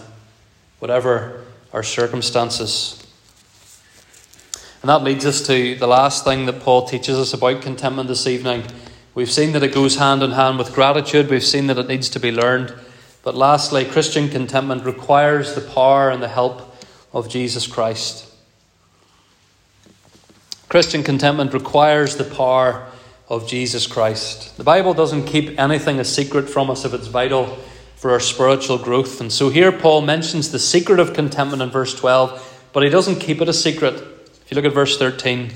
whatever 0.78 1.44
our 1.74 1.84
circumstances. 1.84 3.06
And 4.82 4.90
that 4.90 5.04
leads 5.04 5.26
us 5.26 5.46
to 5.48 5.76
the 5.76 5.88
last 5.88 6.24
thing 6.24 6.46
that 6.46 6.62
Paul 6.62 6.88
teaches 6.88 7.18
us 7.18 7.34
about 7.34 7.64
contentment 7.64 8.08
this 8.08 8.28
evening. 8.28 8.64
We've 9.16 9.32
seen 9.32 9.54
that 9.54 9.64
it 9.64 9.74
goes 9.74 9.98
hand 9.98 10.22
in 10.22 10.32
hand 10.32 10.60
with 10.60 10.74
gratitude, 10.74 11.30
we've 11.30 11.44
seen 11.44 11.66
that 11.68 11.80
it 11.80 11.88
needs 11.88 12.10
to 12.10 12.20
be 12.20 12.32
learned. 12.32 12.74
But 13.24 13.36
lastly, 13.36 13.86
Christian 13.86 14.30
contentment 14.30 14.86
requires 14.86 15.56
the 15.56 15.62
power 15.62 16.10
and 16.10 16.24
the 16.24 16.28
help 16.28 16.76
of 17.12 17.30
Jesus 17.30 17.68
Christ. 17.68 18.26
Christian 20.70 21.04
contentment 21.04 21.54
requires 21.54 22.16
the 22.16 22.24
power 22.24 22.88
of 23.28 23.48
Jesus 23.48 23.88
Christ. 23.88 24.56
The 24.58 24.64
Bible 24.64 24.94
doesn't 24.94 25.26
keep 25.26 25.60
anything 25.60 26.00
a 26.00 26.06
secret 26.06 26.50
from 26.50 26.70
us 26.70 26.86
if 26.86 26.94
it's 26.94 27.08
vital 27.08 27.58
for 27.96 28.12
our 28.12 28.20
spiritual 28.20 28.78
growth. 28.78 29.20
And 29.20 29.32
so 29.32 29.50
here 29.50 29.72
Paul 29.72 30.02
mentions 30.02 30.52
the 30.52 30.60
secret 30.60 31.00
of 31.00 31.14
contentment 31.14 31.62
in 31.62 31.70
verse 31.70 31.94
12, 31.94 32.70
but 32.72 32.84
he 32.84 32.90
doesn't 32.90 33.20
keep 33.20 33.42
it 33.42 33.50
a 33.50 33.54
secret. 33.54 33.96
If 33.96 34.46
you 34.50 34.56
look 34.56 34.66
at 34.66 34.74
verse 34.74 34.98
13, 34.98 35.52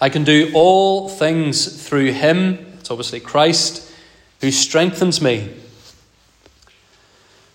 I 0.00 0.08
can 0.08 0.24
do 0.24 0.50
all 0.54 1.08
things 1.08 1.86
through 1.86 2.12
him, 2.12 2.74
it's 2.80 2.90
obviously 2.90 3.20
Christ, 3.20 3.92
who 4.40 4.50
strengthens 4.50 5.20
me. 5.20 5.54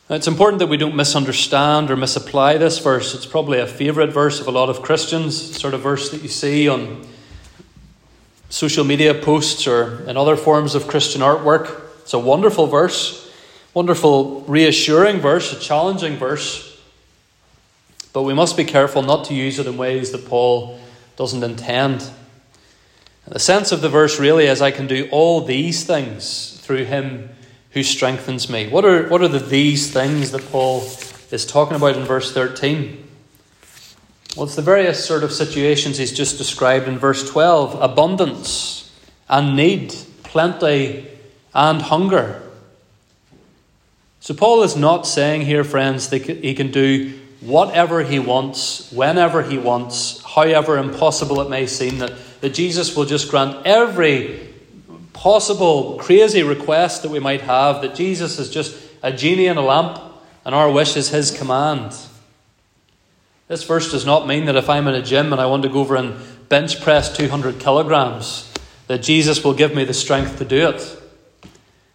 It's 0.08 0.28
important 0.28 0.60
that 0.60 0.68
we 0.68 0.78
don't 0.78 0.96
misunderstand 0.96 1.89
or 1.89 1.98
misapply 1.98 2.58
this 2.58 2.78
verse. 2.78 3.15
It's 3.15 3.26
probably 3.26 3.60
a 3.60 3.65
favourite 3.65 4.12
verse 4.12 4.39
of 4.39 4.46
a 4.48 4.52
lot 4.52 4.70
of 4.70 4.84
Christians, 4.84 5.60
sort 5.60 5.74
of 5.74 5.82
verse 5.82 6.12
that 6.12 6.22
you 6.22 6.28
see 6.28 6.70
on 6.70 7.08
social 8.50 8.84
media 8.84 9.15
posts 9.15 9.65
or 9.65 10.08
in 10.08 10.15
other 10.15 10.36
forms 10.36 10.76
of 10.76 10.88
Christian 10.88 11.22
artwork. 11.22 11.82
It's 12.02 12.13
a 12.13 12.20
wonderful 12.20 12.68
verse, 12.68 13.34
wonderful, 13.74 14.41
reassuring 14.41 15.22
verse, 15.22 15.52
a 15.52 15.60
challenging 15.60 16.18
verse. 16.18 16.80
But 18.13 18.22
we 18.22 18.36
must 18.36 18.56
be 18.56 18.63
careful 18.63 19.02
not 19.02 19.26
to 19.26 19.34
use 19.34 19.58
it 19.58 19.65
in 19.65 19.76
ways 19.76 20.12
that 20.12 20.28
Paul 20.28 20.80
doesn't 21.15 21.44
intend. 21.44 22.08
the 23.28 23.39
sense 23.39 23.72
of 23.72 23.82
the 23.82 23.89
verse 23.89 24.20
really 24.20 24.46
is 24.46 24.62
I 24.62 24.70
can 24.70 24.86
do 24.86 25.10
all 25.12 25.41
these 25.41 25.84
things 25.84 26.60
through 26.62 26.86
him 26.86 27.32
who 27.76 27.84
strengthens 27.84 28.50
me. 28.50 28.68
What 28.68 28.86
are, 28.86 29.08
what 29.10 29.22
are 29.22 29.28
the 29.28 29.38
these 29.38 29.92
things 29.92 30.32
that 30.32 30.50
Paul 30.50 30.88
is 31.30 31.46
talking 31.46 31.76
about 31.76 31.98
in 31.98 32.06
verse 32.06 32.34
13? 32.34 33.06
Well, 34.36 34.46
it's 34.46 34.56
the 34.56 34.62
various 34.62 35.04
sort 35.06 35.24
of 35.24 35.34
situations 35.34 35.98
he's 35.98 36.14
just 36.14 36.38
described 36.38 36.88
in 36.88 36.98
verse 36.98 37.30
12 37.30 37.82
abundance 37.82 38.98
and 39.28 39.58
need, 39.58 39.94
plenty 40.24 41.06
and 41.54 41.82
hunger. 41.82 42.42
So, 44.22 44.34
Paul 44.34 44.64
is 44.64 44.78
not 44.78 45.06
saying 45.06 45.42
here, 45.42 45.66
friends, 45.66 46.10
that 46.10 46.24
he 46.24 46.56
can 46.56 46.72
do 46.72 47.20
whatever 47.42 48.04
he 48.04 48.20
wants, 48.20 48.90
whenever 48.90 49.44
he 49.44 49.58
wants, 49.58 50.24
however 50.24 50.78
impossible 50.78 51.42
it 51.42 51.50
may 51.50 51.68
seem, 51.68 51.98
that, 52.00 52.14
that 52.40 52.54
Jesus 52.54 52.96
will 52.96 53.06
just 53.06 53.30
grant 53.30 53.66
every 53.66 54.55
possible 55.26 55.98
crazy 55.98 56.44
request 56.44 57.02
that 57.02 57.10
we 57.10 57.18
might 57.18 57.42
have 57.42 57.82
that 57.82 57.96
Jesus 57.96 58.38
is 58.38 58.48
just 58.48 58.80
a 59.02 59.12
genie 59.12 59.48
in 59.48 59.58
a 59.58 59.62
lamp 59.62 60.00
and 60.46 60.54
our 60.54 60.70
wish 60.70 60.96
is 60.96 61.10
his 61.10 61.32
command. 61.32 61.98
This 63.48 63.64
verse 63.64 63.90
does 63.90 64.06
not 64.06 64.28
mean 64.28 64.46
that 64.46 64.56
if 64.56 64.70
I'm 64.70 64.88
in 64.88 64.94
a 64.94 65.02
gym 65.02 65.32
and 65.34 65.42
I 65.42 65.48
want 65.48 65.64
to 65.64 65.70
go 65.70 65.80
over 65.80 65.96
and 65.96 66.14
bench 66.48 66.80
press 66.80 67.18
200 67.18 67.60
kilograms, 67.60 68.54
that 68.86 69.02
Jesus 69.02 69.44
will 69.44 69.56
give 69.56 69.74
me 69.74 69.84
the 69.84 69.96
strength 69.96 70.38
to 70.38 70.46
do 70.46 70.70
it. 70.70 71.02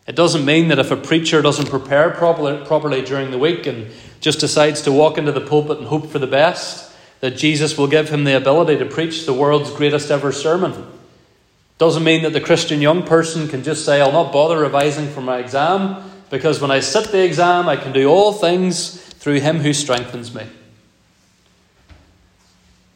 It 0.09 0.16
doesn't 0.16 0.45
mean 0.45 0.66
that 0.66 0.81
if 0.81 0.90
a 0.90 0.97
preacher 0.97 1.40
doesn't 1.40 1.71
prepare 1.71 2.11
properly, 2.11 2.66
properly 2.66 3.01
during 3.01 3.31
the 3.31 3.38
week 3.38 3.64
and 3.64 3.93
just 4.21 4.40
decides 4.40 4.83
to 4.83 4.90
walk 4.90 5.19
into 5.19 5.31
the 5.31 5.40
pulpit 5.40 5.79
and 5.79 5.87
hope 5.87 6.09
for 6.09 6.19
the 6.19 6.27
best, 6.27 6.93
that 7.21 7.37
Jesus 7.37 7.79
will 7.79 7.87
give 7.87 8.09
him 8.09 8.25
the 8.25 8.37
ability 8.37 8.77
to 8.79 8.87
preach 8.87 9.25
the 9.25 9.33
world's 9.33 9.71
greatest 9.71 10.11
ever 10.11 10.33
sermon. 10.33 10.85
Doesn't 11.81 12.05
mean 12.05 12.25
that 12.25 12.35
the 12.35 12.43
Christian 12.43 12.83
young 12.83 13.05
person 13.05 13.49
can 13.49 13.62
just 13.62 13.87
say, 13.87 14.03
I'll 14.03 14.12
not 14.12 14.35
bother 14.35 14.59
revising 14.59 15.09
for 15.09 15.23
my 15.23 15.38
exam, 15.38 16.11
because 16.29 16.61
when 16.61 16.71
I 16.71 16.81
sit 16.81 17.11
the 17.11 17.25
exam, 17.25 17.71
I 17.71 17.77
can 17.77 17.93
do 17.93 18.07
all 18.07 18.35
things 18.35 19.01
through 19.01 19.40
him 19.40 19.61
who 19.61 19.73
strengthens 19.73 20.35
me. 20.35 20.47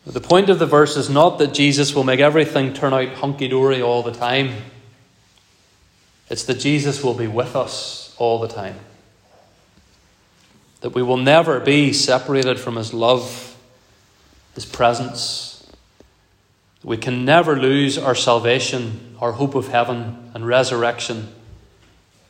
The 0.05 0.21
point 0.21 0.51
of 0.51 0.59
the 0.59 0.67
verse 0.67 0.99
is 0.99 1.09
not 1.09 1.39
that 1.39 1.55
Jesus 1.55 1.95
will 1.95 2.05
make 2.05 2.21
everything 2.21 2.75
turn 2.75 2.93
out 2.93 3.09
hunky 3.15 3.49
dory 3.49 3.81
all 3.81 4.03
the 4.03 4.13
time. 4.13 4.55
It's 6.29 6.45
that 6.45 6.61
Jesus 6.61 7.03
will 7.03 7.15
be 7.15 7.27
with 7.27 7.57
us 7.57 8.15
all 8.19 8.39
the 8.39 8.49
time. 8.49 8.77
That 10.83 10.91
we 10.91 11.03
will 11.03 11.17
never 11.17 11.59
be 11.59 11.95
separated 11.95 12.61
from 12.61 12.77
his 12.77 12.93
love, 12.93 13.57
his 14.55 14.67
presence, 14.67 15.54
we 16.85 16.99
can 16.99 17.25
never 17.25 17.59
lose 17.59 17.97
our 17.97 18.15
salvation, 18.15 19.17
our 19.19 19.33
hope 19.33 19.55
of 19.55 19.69
heaven 19.69 20.31
and 20.35 20.47
resurrection. 20.47 21.35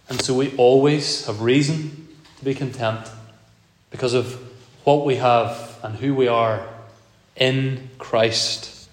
And 0.09 0.23
so 0.23 0.33
we 0.33 0.57
always 0.57 1.27
have 1.27 1.40
reason 1.40 2.09
to 2.38 2.45
be 2.45 2.55
content 2.55 3.11
because 3.90 4.14
of 4.14 4.40
what 4.85 5.05
we 5.05 5.17
have 5.17 5.79
and 5.83 5.97
who 5.97 6.14
we 6.14 6.29
are 6.29 6.67
in 7.35 7.90
Christ. 7.99 8.88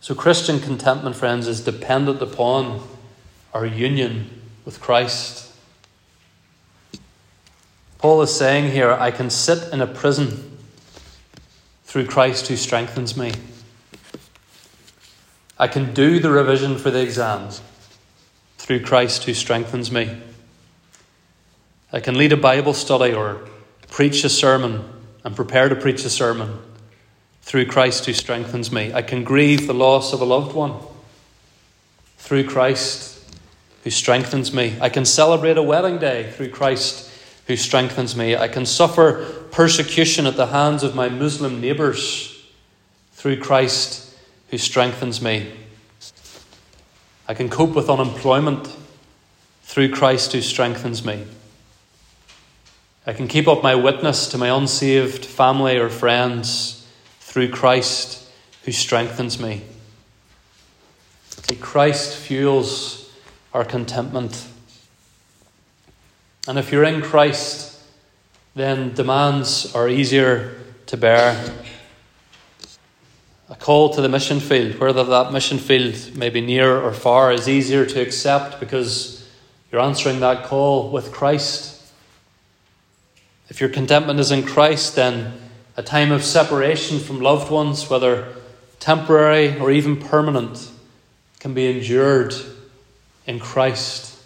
So, 0.00 0.14
Christian 0.14 0.58
contentment, 0.58 1.14
friends, 1.14 1.46
is 1.46 1.60
dependent 1.60 2.22
upon 2.22 2.82
our 3.52 3.66
union 3.66 4.30
with 4.64 4.80
Christ. 4.80 5.52
Paul 7.98 8.22
is 8.22 8.34
saying 8.34 8.72
here, 8.72 8.90
I 8.92 9.10
can 9.10 9.28
sit 9.28 9.72
in 9.72 9.80
a 9.80 9.86
prison 9.86 10.56
through 11.84 12.06
Christ 12.06 12.46
who 12.46 12.56
strengthens 12.56 13.16
me. 13.16 13.32
I 15.58 15.66
can 15.66 15.92
do 15.92 16.20
the 16.20 16.30
revision 16.30 16.78
for 16.78 16.90
the 16.90 17.02
exams 17.02 17.60
through 18.58 18.84
Christ 18.84 19.24
who 19.24 19.34
strengthens 19.34 19.90
me. 19.90 20.20
I 21.92 22.00
can 22.00 22.16
lead 22.16 22.32
a 22.32 22.36
Bible 22.36 22.74
study 22.74 23.12
or 23.12 23.40
preach 23.90 24.22
a 24.22 24.28
sermon 24.28 24.84
and 25.24 25.34
prepare 25.34 25.68
to 25.68 25.74
preach 25.74 26.04
a 26.04 26.10
sermon 26.10 26.58
through 27.42 27.66
Christ 27.66 28.06
who 28.06 28.12
strengthens 28.12 28.70
me. 28.70 28.92
I 28.92 29.02
can 29.02 29.24
grieve 29.24 29.66
the 29.66 29.74
loss 29.74 30.12
of 30.12 30.20
a 30.20 30.24
loved 30.24 30.54
one 30.54 30.74
through 32.18 32.44
Christ 32.44 33.18
who 33.82 33.90
strengthens 33.90 34.52
me. 34.52 34.76
I 34.80 34.90
can 34.90 35.04
celebrate 35.04 35.56
a 35.56 35.62
wedding 35.62 35.98
day 35.98 36.30
through 36.30 36.50
Christ 36.50 37.10
who 37.46 37.56
strengthens 37.56 38.14
me. 38.14 38.36
I 38.36 38.48
can 38.48 38.66
suffer 38.66 39.24
persecution 39.50 40.26
at 40.26 40.36
the 40.36 40.48
hands 40.48 40.82
of 40.82 40.94
my 40.94 41.08
Muslim 41.08 41.60
neighbours 41.60 42.46
through 43.12 43.40
Christ 43.40 44.07
who 44.50 44.58
strengthens 44.58 45.20
me. 45.20 45.52
I 47.26 47.34
can 47.34 47.48
cope 47.48 47.74
with 47.74 47.90
unemployment 47.90 48.74
through 49.62 49.90
Christ 49.90 50.32
who 50.32 50.40
strengthens 50.40 51.04
me. 51.04 51.26
I 53.06 53.12
can 53.12 53.28
keep 53.28 53.46
up 53.48 53.62
my 53.62 53.74
witness 53.74 54.28
to 54.28 54.38
my 54.38 54.48
unsaved 54.48 55.24
family 55.24 55.78
or 55.78 55.88
friends 55.88 56.86
through 57.20 57.50
Christ 57.50 58.26
who 58.64 58.72
strengthens 58.72 59.38
me. 59.38 59.62
See, 61.48 61.56
Christ 61.56 62.16
fuels 62.16 63.10
our 63.54 63.64
contentment. 63.64 64.46
And 66.46 66.58
if 66.58 66.72
you're 66.72 66.84
in 66.84 67.02
Christ, 67.02 67.78
then 68.54 68.94
demands 68.94 69.74
are 69.74 69.88
easier 69.88 70.54
to 70.86 70.96
bear 70.96 71.54
a 73.50 73.56
call 73.56 73.90
to 73.90 74.02
the 74.02 74.08
mission 74.08 74.40
field, 74.40 74.78
whether 74.78 75.04
that 75.04 75.32
mission 75.32 75.58
field 75.58 76.14
may 76.16 76.28
be 76.28 76.40
near 76.40 76.78
or 76.78 76.92
far, 76.92 77.32
is 77.32 77.48
easier 77.48 77.86
to 77.86 78.00
accept 78.00 78.60
because 78.60 79.26
you're 79.72 79.80
answering 79.80 80.20
that 80.20 80.44
call 80.44 80.90
with 80.90 81.12
Christ. 81.12 81.74
If 83.48 83.60
your 83.60 83.70
contentment 83.70 84.20
is 84.20 84.30
in 84.30 84.42
Christ, 84.42 84.96
then 84.96 85.32
a 85.76 85.82
time 85.82 86.12
of 86.12 86.24
separation 86.24 86.98
from 86.98 87.20
loved 87.20 87.50
ones, 87.50 87.88
whether 87.88 88.34
temporary 88.80 89.58
or 89.58 89.70
even 89.70 89.96
permanent, 89.96 90.70
can 91.40 91.54
be 91.54 91.70
endured 91.70 92.34
in 93.26 93.38
Christ. 93.38 94.20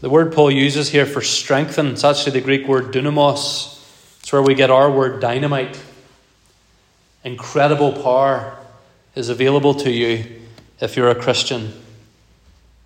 The 0.00 0.10
word 0.10 0.34
Paul 0.34 0.50
uses 0.50 0.90
here 0.90 1.06
for 1.06 1.22
strengthen, 1.22 1.88
it's 1.88 2.04
actually 2.04 2.32
the 2.32 2.40
Greek 2.42 2.68
word 2.68 2.92
dunamos. 2.92 3.74
It's 4.20 4.32
where 4.32 4.42
we 4.42 4.54
get 4.54 4.70
our 4.70 4.90
word 4.90 5.20
dynamite. 5.20 5.80
Incredible 7.24 7.92
power 7.92 8.56
is 9.14 9.28
available 9.28 9.74
to 9.74 9.90
you 9.90 10.40
if 10.80 10.96
you're 10.96 11.10
a 11.10 11.14
Christian. 11.14 11.72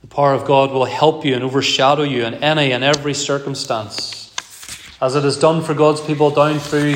The 0.00 0.06
power 0.06 0.32
of 0.32 0.46
God 0.46 0.72
will 0.72 0.86
help 0.86 1.24
you 1.24 1.34
and 1.34 1.44
overshadow 1.44 2.02
you 2.02 2.24
in 2.24 2.34
any 2.34 2.72
and 2.72 2.82
every 2.82 3.14
circumstance. 3.14 4.34
As 5.00 5.14
it 5.14 5.24
has 5.24 5.38
done 5.38 5.62
for 5.62 5.74
God's 5.74 6.00
people 6.00 6.30
down 6.30 6.58
through 6.58 6.94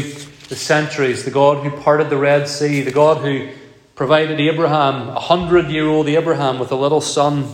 the 0.49 0.57
centuries, 0.57 1.25
the 1.25 1.31
God 1.31 1.63
who 1.63 1.71
parted 1.83 2.09
the 2.09 2.17
Red 2.17 2.49
Sea, 2.49 2.81
the 2.81 2.91
God 2.91 3.19
who 3.19 3.49
provided 3.95 4.41
Abraham, 4.41 5.09
a 5.09 5.21
hundred 5.21 5.71
year 5.71 5.87
old 5.87 6.09
Abraham, 6.09 6.59
with 6.59 6.73
a 6.73 6.77
little 6.77 7.01
son, 7.01 7.47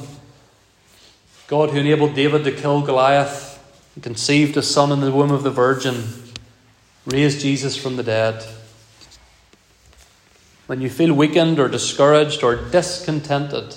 God 1.49 1.71
who 1.71 1.79
enabled 1.79 2.15
David 2.15 2.45
to 2.45 2.53
kill 2.53 2.83
Goliath, 2.83 3.59
and 3.95 4.05
conceived 4.05 4.57
a 4.57 4.63
son 4.63 4.93
in 4.93 5.01
the 5.01 5.13
womb 5.13 5.31
of 5.31 5.43
the 5.43 5.51
Virgin, 5.51 6.05
raised 7.07 7.41
Jesus 7.41 7.77
from 7.77 7.97
the 7.97 8.03
dead. 8.03 8.45
When 10.67 10.81
you 10.81 10.89
feel 10.89 11.13
weakened 11.13 11.59
or 11.59 11.69
discouraged 11.69 12.43
or 12.43 12.57
discontented, 12.57 13.75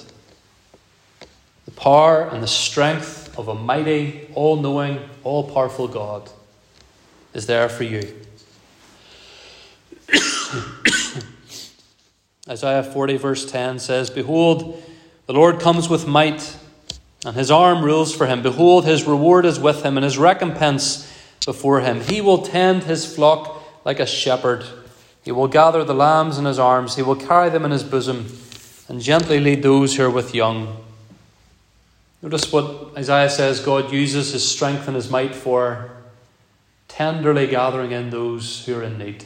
the 1.65 1.71
power 1.71 2.21
and 2.21 2.43
the 2.43 2.47
strength 2.47 3.37
of 3.37 3.47
a 3.47 3.55
mighty, 3.55 4.29
all 4.33 4.55
knowing, 4.55 4.99
all 5.23 5.43
powerful 5.43 5.87
God 5.87 6.29
is 7.33 7.47
there 7.47 7.67
for 7.67 7.83
you. 7.83 8.15
Isaiah 12.47 12.83
40, 12.83 13.17
verse 13.17 13.49
10 13.49 13.79
says, 13.79 14.11
Behold, 14.11 14.81
the 15.25 15.33
Lord 15.33 15.59
comes 15.59 15.89
with 15.89 16.05
might, 16.07 16.55
and 17.25 17.35
his 17.35 17.49
arm 17.49 17.83
rules 17.83 18.15
for 18.15 18.27
him. 18.27 18.43
Behold, 18.43 18.85
his 18.85 19.05
reward 19.05 19.45
is 19.45 19.59
with 19.59 19.83
him, 19.83 19.97
and 19.97 20.03
his 20.03 20.19
recompense 20.19 21.11
before 21.45 21.81
him. 21.81 22.01
He 22.01 22.21
will 22.21 22.43
tend 22.43 22.83
his 22.83 23.11
flock 23.11 23.63
like 23.83 23.99
a 23.99 24.05
shepherd. 24.05 24.63
He 25.25 25.31
will 25.31 25.47
gather 25.47 25.83
the 25.83 25.95
lambs 25.95 26.37
in 26.37 26.45
his 26.45 26.59
arms, 26.59 26.95
he 26.95 27.01
will 27.01 27.15
carry 27.15 27.49
them 27.49 27.65
in 27.65 27.71
his 27.71 27.83
bosom, 27.83 28.27
and 28.87 29.01
gently 29.01 29.39
lead 29.39 29.63
those 29.63 29.95
who 29.95 30.03
are 30.03 30.09
with 30.09 30.35
young. 30.35 30.77
Notice 32.21 32.51
what 32.51 32.95
Isaiah 32.95 33.29
says 33.29 33.59
God 33.59 33.91
uses 33.91 34.31
his 34.31 34.47
strength 34.47 34.87
and 34.87 34.95
his 34.95 35.09
might 35.09 35.33
for 35.33 35.89
tenderly 36.87 37.47
gathering 37.47 37.91
in 37.91 38.11
those 38.11 38.65
who 38.65 38.75
are 38.75 38.83
in 38.83 38.99
need, 38.99 39.25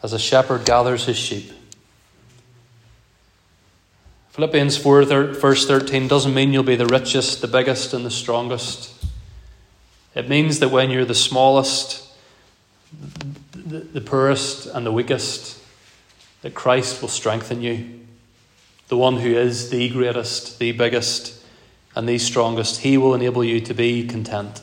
as 0.00 0.12
a 0.12 0.18
shepherd 0.18 0.64
gathers 0.64 1.06
his 1.06 1.16
sheep. 1.16 1.50
Philippians 4.30 4.76
4, 4.76 5.04
verse 5.04 5.66
13 5.66 6.06
doesn't 6.06 6.34
mean 6.34 6.52
you'll 6.52 6.62
be 6.62 6.76
the 6.76 6.86
richest, 6.86 7.40
the 7.40 7.48
biggest, 7.48 7.92
and 7.94 8.06
the 8.06 8.10
strongest. 8.10 8.92
It 10.14 10.28
means 10.28 10.60
that 10.60 10.70
when 10.70 10.90
you're 10.90 11.04
the 11.04 11.14
smallest, 11.14 12.04
the, 13.64 13.78
the 13.78 14.00
poorest, 14.00 14.66
and 14.66 14.84
the 14.84 14.92
weakest, 14.92 15.58
that 16.42 16.54
Christ 16.54 17.00
will 17.00 17.08
strengthen 17.08 17.62
you. 17.62 18.00
The 18.88 18.96
one 18.96 19.16
who 19.16 19.30
is 19.30 19.70
the 19.70 19.88
greatest, 19.88 20.58
the 20.58 20.72
biggest, 20.72 21.42
and 21.96 22.08
the 22.08 22.18
strongest, 22.18 22.80
he 22.80 22.98
will 22.98 23.14
enable 23.14 23.42
you 23.42 23.60
to 23.60 23.74
be 23.74 24.06
content. 24.06 24.60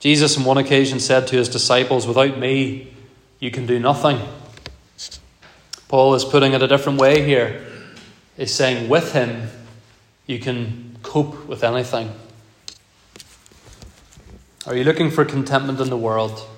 Jesus, 0.00 0.36
on 0.36 0.44
one 0.44 0.58
occasion, 0.58 0.98
said 0.98 1.26
to 1.28 1.36
his 1.36 1.48
disciples, 1.48 2.06
Without 2.06 2.38
me, 2.38 2.92
you 3.38 3.50
can 3.50 3.66
do 3.66 3.78
nothing. 3.78 4.20
Paul 5.88 6.14
is 6.14 6.24
putting 6.24 6.54
it 6.54 6.62
a 6.62 6.66
different 6.66 6.98
way 6.98 7.22
here. 7.22 7.66
He's 8.36 8.54
saying, 8.54 8.88
with 8.88 9.12
him, 9.12 9.48
you 10.26 10.38
can 10.38 10.96
cope 11.02 11.46
with 11.46 11.62
anything. 11.62 12.10
Are 14.66 14.74
you 14.74 14.84
looking 14.84 15.10
for 15.10 15.24
contentment 15.24 15.80
in 15.80 15.90
the 15.90 15.96
world? 15.96 16.48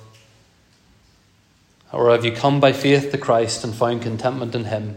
Or 1.93 2.11
have 2.11 2.25
you 2.25 2.33
come 2.33 2.61
by 2.61 2.73
faith 2.73 3.13
to 3.13 3.19
Christ 3.19 3.65
and 3.65 3.75
found 3.75 4.03
contentment 4.03 4.55
in 4.55 4.65
him? 4.65 4.97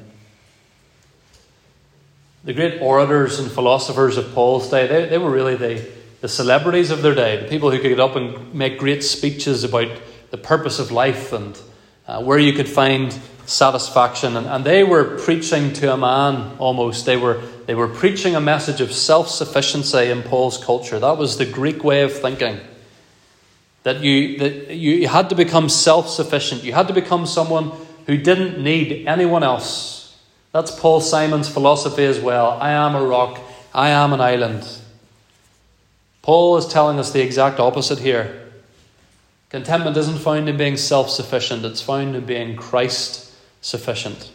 The 2.43 2.53
great 2.53 2.81
orators 2.81 3.39
and 3.39 3.51
philosophers 3.51 4.17
of 4.17 4.33
Paul's 4.33 4.69
day, 4.69 4.87
they, 4.87 5.09
they 5.09 5.17
were 5.17 5.29
really 5.29 5.55
the, 5.55 5.85
the 6.21 6.27
celebrities 6.27 6.91
of 6.91 7.01
their 7.01 7.13
day, 7.13 7.41
the 7.41 7.49
people 7.49 7.71
who 7.71 7.79
could 7.79 7.89
get 7.89 7.99
up 7.99 8.15
and 8.15 8.53
make 8.53 8.79
great 8.79 9.03
speeches 9.03 9.63
about 9.63 9.89
the 10.31 10.37
purpose 10.37 10.79
of 10.79 10.91
life 10.91 11.33
and 11.33 11.59
uh, 12.07 12.23
where 12.23 12.39
you 12.39 12.53
could 12.53 12.69
find 12.69 13.17
satisfaction. 13.45 14.37
And, 14.37 14.47
and 14.47 14.63
they 14.63 14.83
were 14.83 15.17
preaching 15.17 15.73
to 15.73 15.93
a 15.93 15.97
man 15.97 16.57
almost. 16.57 17.05
They 17.05 17.17
were, 17.17 17.41
they 17.65 17.75
were 17.75 17.87
preaching 17.87 18.35
a 18.35 18.41
message 18.41 18.81
of 18.81 18.93
self 18.93 19.29
sufficiency 19.29 20.09
in 20.09 20.23
Paul's 20.23 20.63
culture. 20.63 20.99
That 20.99 21.17
was 21.17 21.37
the 21.37 21.45
Greek 21.45 21.83
way 21.83 22.01
of 22.03 22.13
thinking. 22.13 22.59
That 23.87 24.03
you, 24.03 24.37
that 24.39 24.75
you 24.75 25.07
had 25.07 25.29
to 25.29 25.35
become 25.35 25.69
self 25.69 26.09
sufficient, 26.09 26.65
you 26.65 26.73
had 26.73 26.89
to 26.89 26.93
become 26.93 27.25
someone 27.25 27.71
who 28.05 28.17
didn't 28.17 28.61
need 28.61 29.07
anyone 29.07 29.43
else. 29.43 30.13
That's 30.51 30.77
Paul 30.77 30.99
Simon's 30.99 31.47
philosophy 31.47 32.03
as 32.03 32.19
well. 32.19 32.57
I 32.59 32.71
am 32.71 32.95
a 32.95 33.01
rock, 33.01 33.39
I 33.73 33.91
am 33.91 34.11
an 34.11 34.19
island. 34.19 34.67
Paul 36.21 36.57
is 36.57 36.67
telling 36.67 36.99
us 36.99 37.13
the 37.13 37.21
exact 37.21 37.61
opposite 37.61 37.99
here. 37.99 38.51
Contentment 39.51 39.95
isn't 39.95 40.17
found 40.17 40.49
in 40.49 40.57
being 40.57 40.75
self 40.75 41.09
sufficient, 41.09 41.63
it's 41.63 41.81
found 41.81 42.13
in 42.13 42.25
being 42.25 42.57
Christ 42.57 43.33
sufficient. 43.61 44.33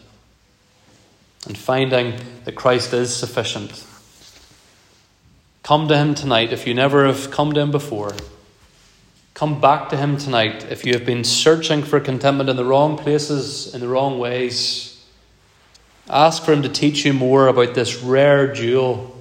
And 1.46 1.58
finding 1.58 2.14
that 2.46 2.54
Christ 2.54 2.94
is 2.94 3.14
sufficient. 3.14 3.84
Come 5.62 5.88
to 5.88 5.98
Him 5.98 6.14
tonight 6.14 6.54
if 6.54 6.66
you 6.66 6.72
never 6.72 7.04
have 7.04 7.30
come 7.30 7.52
to 7.52 7.60
Him 7.60 7.70
before. 7.70 8.14
Come 9.34 9.60
back 9.60 9.88
to 9.88 9.96
Him 9.96 10.18
tonight 10.18 10.66
if 10.70 10.84
you 10.84 10.92
have 10.92 11.06
been 11.06 11.24
searching 11.24 11.82
for 11.82 12.00
contentment 12.00 12.50
in 12.50 12.56
the 12.56 12.64
wrong 12.64 12.98
places, 12.98 13.74
in 13.74 13.80
the 13.80 13.88
wrong 13.88 14.18
ways. 14.18 15.04
Ask 16.08 16.44
for 16.44 16.52
Him 16.52 16.62
to 16.62 16.68
teach 16.68 17.04
you 17.04 17.12
more 17.12 17.48
about 17.48 17.74
this 17.74 18.02
rare 18.02 18.52
jewel 18.52 19.18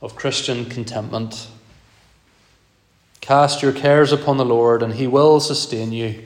of 0.00 0.16
Christian 0.16 0.64
contentment. 0.64 1.46
Cast 3.20 3.62
your 3.62 3.72
cares 3.72 4.12
upon 4.12 4.36
the 4.36 4.44
Lord, 4.44 4.82
and 4.82 4.94
He 4.94 5.06
will 5.06 5.38
sustain 5.38 5.92
you. 5.92 6.22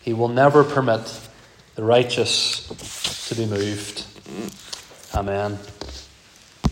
He 0.00 0.14
will 0.14 0.28
never 0.28 0.64
permit 0.64 1.20
the 1.74 1.84
righteous 1.84 2.66
to 3.28 3.34
be 3.34 3.44
moved. 3.44 4.06
Amen. 5.14 5.58